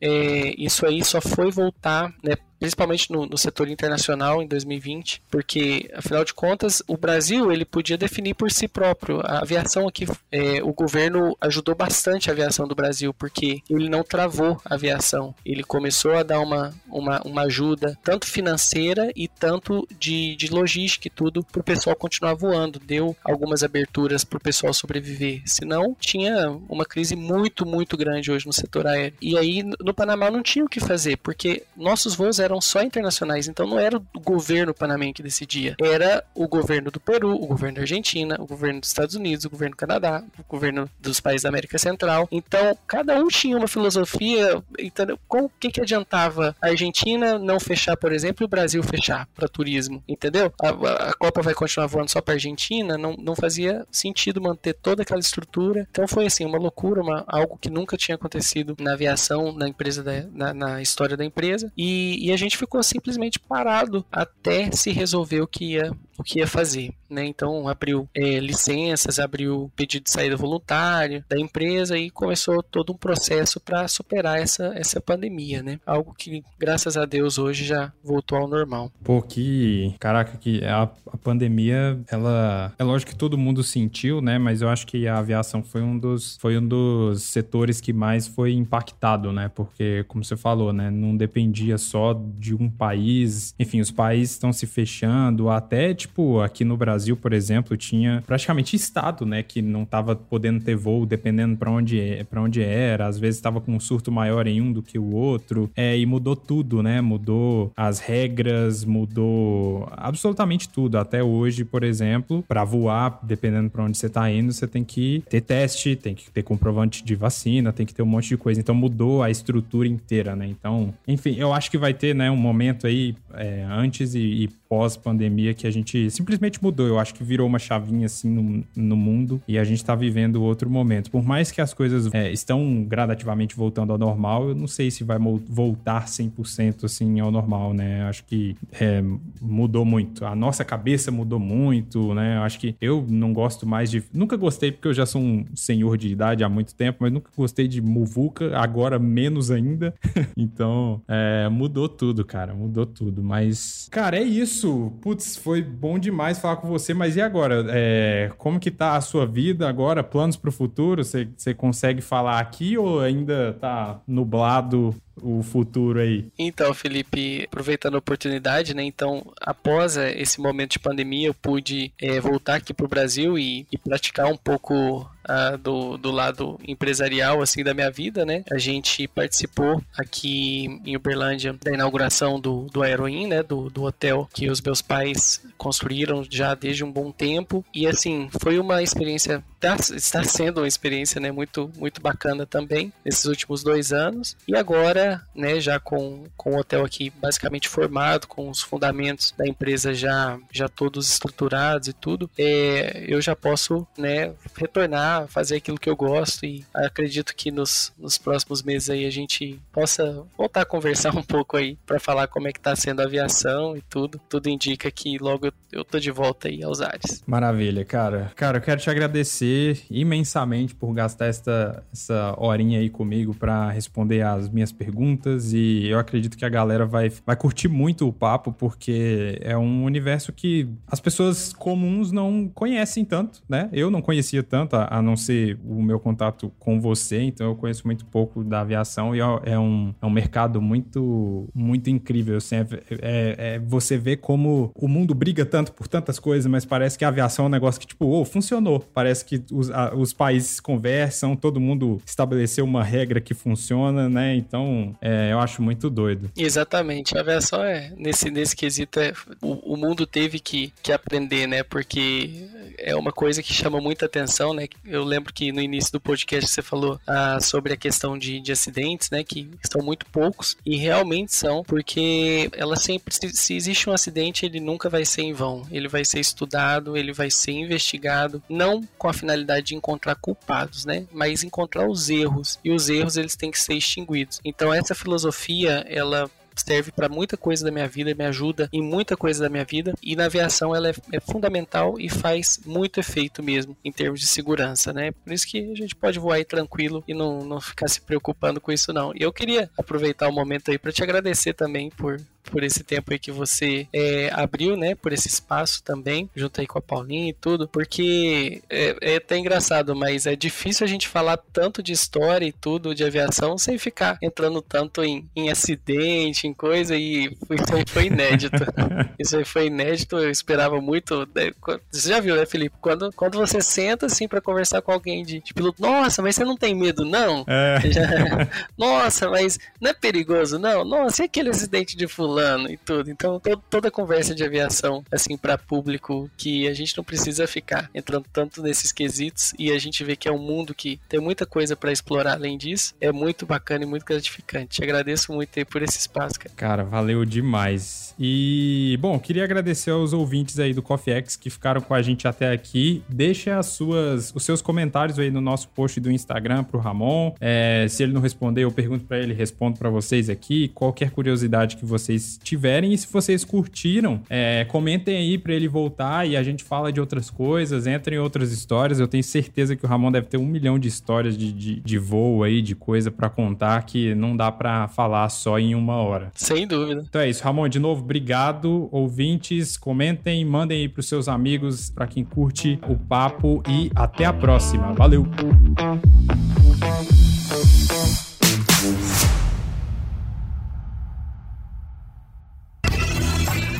[0.00, 5.90] é, isso aí só foi voltar né, principalmente no, no, setor internacional em 2020, porque
[5.94, 10.06] afinal de contas o Brasil ele podia definir por si próprio a aviação aqui.
[10.30, 15.34] É, o governo ajudou bastante a aviação do Brasil porque ele não travou a aviação,
[15.44, 21.08] ele começou a dar uma, uma, uma ajuda tanto financeira e tanto de, de logística
[21.08, 25.42] e tudo para o pessoal continuar voando, deu algumas aberturas para o pessoal sobreviver.
[25.46, 29.16] Senão tinha uma crise muito muito grande hoje no setor aéreo.
[29.22, 32.82] E aí no Panamá não tinha o que fazer porque nossos voos eram eram só
[32.82, 37.46] internacionais, então não era o governo panamenho que decidia, era o governo do Peru, o
[37.46, 41.20] governo da Argentina, o governo dos Estados Unidos, o governo do Canadá, o governo dos
[41.20, 42.28] países da América Central.
[42.30, 45.18] Então, cada um tinha uma filosofia, entendeu?
[45.28, 49.28] Com o que, que adiantava a Argentina não fechar, por exemplo, e o Brasil fechar
[49.34, 50.52] para turismo, entendeu?
[50.60, 55.02] A, a, Copa vai continuar voando só para Argentina, não, não fazia sentido manter toda
[55.02, 55.86] aquela estrutura.
[55.90, 60.02] Então foi assim, uma loucura, uma, algo que nunca tinha acontecido na aviação, na empresa,
[60.02, 61.72] da, na, na história da empresa.
[61.76, 66.38] E, e a gente ficou simplesmente parado até se resolver o que ia o que
[66.38, 67.24] ia fazer, né?
[67.24, 72.96] Então abriu é, licenças, abriu pedido de saída voluntário da empresa e começou todo um
[72.96, 75.80] processo para superar essa, essa pandemia, né?
[75.86, 78.92] Algo que graças a Deus hoje já voltou ao normal.
[79.02, 84.38] Pô, que caraca, que a, a pandemia, ela é lógico que todo mundo sentiu, né?
[84.38, 88.26] Mas eu acho que a aviação foi um dos foi um dos setores que mais
[88.26, 89.50] foi impactado, né?
[89.54, 90.90] Porque como você falou, né?
[90.90, 93.54] Não dependia só de um país.
[93.58, 98.22] Enfim, os países estão se fechando até tipo tipo, aqui no Brasil, por exemplo, tinha
[98.26, 102.60] praticamente estado, né, que não tava podendo ter voo dependendo para onde é, para onde
[102.60, 105.70] era, às vezes estava com um surto maior em um do que o outro.
[105.76, 107.00] É, e mudou tudo, né?
[107.00, 110.98] Mudou as regras, mudou absolutamente tudo.
[110.98, 115.22] Até hoje, por exemplo, para voar, dependendo para onde você tá indo, você tem que
[115.28, 118.60] ter teste, tem que ter comprovante de vacina, tem que ter um monte de coisa.
[118.60, 120.46] Então mudou a estrutura inteira, né?
[120.46, 124.48] Então, enfim, eu acho que vai ter, né, um momento aí é, antes e, e
[124.68, 126.86] pós-pandemia que a gente simplesmente mudou.
[126.86, 130.42] Eu acho que virou uma chavinha assim no, no mundo e a gente tá vivendo
[130.42, 131.10] outro momento.
[131.10, 135.04] Por mais que as coisas é, estão gradativamente voltando ao normal, eu não sei se
[135.04, 138.02] vai voltar 100% assim ao normal, né?
[138.04, 139.02] Acho que é,
[139.40, 140.24] mudou muito.
[140.24, 142.38] A nossa cabeça mudou muito, né?
[142.38, 144.02] Acho que eu não gosto mais de.
[144.12, 147.30] Nunca gostei, porque eu já sou um senhor de idade há muito tempo, mas nunca
[147.36, 149.94] gostei de muvuca, agora menos ainda.
[150.36, 152.54] então, é, mudou tudo, cara.
[152.54, 153.22] Mudou tudo.
[153.22, 157.64] Mas, cara, é isso, putz, foi bom demais falar com você, mas e agora?
[157.70, 160.04] É, como que tá a sua vida agora?
[160.04, 161.02] Planos para o futuro?
[161.02, 161.26] Você,
[161.56, 166.26] consegue falar aqui ou ainda tá nublado o futuro aí?
[166.38, 168.82] Então, Felipe, aproveitando a oportunidade, né?
[168.82, 173.38] Então, após é, esse momento de pandemia, eu pude é, voltar aqui para o Brasil
[173.38, 178.44] e, e, praticar um pouco uh, do, do lado empresarial, assim, da minha vida, né?
[178.50, 183.42] A gente participou aqui em Uberlândia da inauguração do, do Aeroin, né?
[183.42, 187.64] Do, do hotel que os meus pais construíram já desde um bom tempo.
[187.74, 191.30] E, assim, foi uma experiência, tá, está sendo uma experiência, né?
[191.30, 194.36] Muito, muito bacana também, nesses últimos dois anos.
[194.46, 199.46] E agora né, já com, com o hotel aqui basicamente formado, com os fundamentos da
[199.46, 205.78] empresa já, já todos estruturados e tudo, é, eu já posso, né, retornar, fazer aquilo
[205.78, 210.62] que eu gosto e acredito que nos, nos próximos meses aí a gente possa voltar
[210.62, 213.82] a conversar um pouco aí para falar como é que tá sendo a aviação e
[213.82, 214.20] tudo.
[214.28, 217.22] Tudo indica que logo eu, eu tô de volta aí aos ares.
[217.26, 218.32] Maravilha, cara.
[218.36, 224.22] Cara, eu quero te agradecer imensamente por gastar esta, essa horinha aí comigo para responder
[224.22, 228.12] as minhas perguntas perguntas e eu acredito que a galera vai, vai curtir muito o
[228.12, 233.68] papo, porque é um universo que as pessoas comuns não conhecem tanto, né?
[233.72, 237.86] Eu não conhecia tanto, a, não ser o meu contato com você, então eu conheço
[237.86, 242.36] muito pouco da aviação e é, é um, é um mercado muito, muito incrível.
[242.36, 246.64] Assim, é, é, é, você vê como o mundo briga tanto por tantas coisas, mas
[246.64, 248.80] parece que a aviação é um negócio que, tipo, oh, funcionou.
[248.92, 254.36] Parece que os, a, os países conversam, todo mundo estabeleceu uma regra que funciona, né?
[254.36, 256.30] Então, é, eu acho muito doido.
[256.36, 257.16] Exatamente.
[257.16, 261.62] A aviação é, nesse, nesse quesito, é, o, o mundo teve que, que aprender, né?
[261.62, 262.48] Porque
[262.78, 264.68] é uma coisa que chama muita atenção, né?
[264.84, 268.52] Eu lembro que no início do podcast você falou ah, sobre a questão de, de
[268.52, 269.22] acidentes, né?
[269.24, 274.44] Que são muito poucos e realmente são, porque ela sempre, se, se existe um acidente,
[274.46, 275.66] ele nunca vai ser em vão.
[275.70, 280.84] Ele vai ser estudado, ele vai ser investigado, não com a finalidade de encontrar culpados,
[280.84, 281.06] né?
[281.12, 284.40] Mas encontrar os erros e os erros eles têm que ser extinguidos.
[284.44, 289.16] Então essa filosofia ela serve para muita coisa da minha vida, me ajuda em muita
[289.16, 293.42] coisa da minha vida e na aviação ela é, é, fundamental e faz muito efeito
[293.42, 295.12] mesmo em termos de segurança, né?
[295.12, 298.60] Por isso que a gente pode voar aí tranquilo e não, não ficar se preocupando
[298.60, 299.12] com isso não.
[299.14, 302.20] E eu queria aproveitar o momento aí para te agradecer também por
[302.50, 304.94] por esse tempo aí que você é, abriu, né?
[304.94, 309.38] Por esse espaço também, junto aí com a Paulinha e tudo, porque é, é, até
[309.38, 313.78] engraçado, mas é difícil a gente falar tanto de história e tudo de aviação sem
[313.78, 318.56] ficar entrando tanto em, em acidente, em coisa, e isso aí foi inédito.
[319.18, 321.28] isso aí foi inédito, eu esperava muito.
[321.34, 321.52] Né?
[321.90, 322.76] Você já viu, né, Felipe?
[322.80, 326.44] Quando, quando você senta assim para conversar com alguém de, de, piloto, nossa, mas você
[326.44, 327.44] não tem medo, não?
[327.46, 327.80] É.
[327.90, 328.02] Já,
[328.76, 330.84] nossa, mas não é perigoso, não?
[330.84, 332.39] Nossa, e aquele acidente de fulano?
[332.40, 333.10] Fulano e tudo.
[333.10, 337.90] Então, to toda conversa de aviação, assim, para público, que a gente não precisa ficar
[337.94, 341.46] entrando tanto nesses quesitos e a gente vê que é um mundo que tem muita
[341.46, 344.76] coisa para explorar além disso, é muito bacana e muito gratificante.
[344.76, 346.54] Te agradeço muito aí por esse espaço, cara.
[346.56, 348.09] Cara, valeu demais.
[348.20, 352.28] E, bom, queria agradecer aos ouvintes aí do Coffee X que ficaram com a gente
[352.28, 353.02] até aqui.
[353.08, 357.34] Deixa as suas, os seus comentários aí no nosso post do Instagram pro Ramon.
[357.40, 360.68] É, se ele não responder, eu pergunto para ele, respondo para vocês aqui.
[360.68, 362.92] Qualquer curiosidade que vocês vocês tiverem.
[362.92, 367.00] E se vocês curtiram, é, comentem aí para ele voltar e a gente fala de
[367.00, 368.98] outras coisas, entra em outras histórias.
[368.98, 371.98] Eu tenho certeza que o Ramon deve ter um milhão de histórias de, de, de
[371.98, 376.30] voo aí, de coisa para contar que não dá para falar só em uma hora.
[376.34, 377.04] Sem dúvida.
[377.08, 378.88] Então é isso, Ramon, de novo, obrigado.
[378.90, 384.32] Ouvintes, comentem, mandem aí pros seus amigos, para quem curte o papo e até a
[384.32, 384.92] próxima.
[384.94, 385.24] Valeu!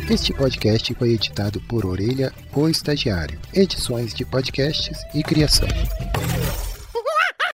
[0.08, 3.38] Este podcast foi editado por Orelha, o Estagiário.
[3.52, 5.68] Edições de podcasts e criação.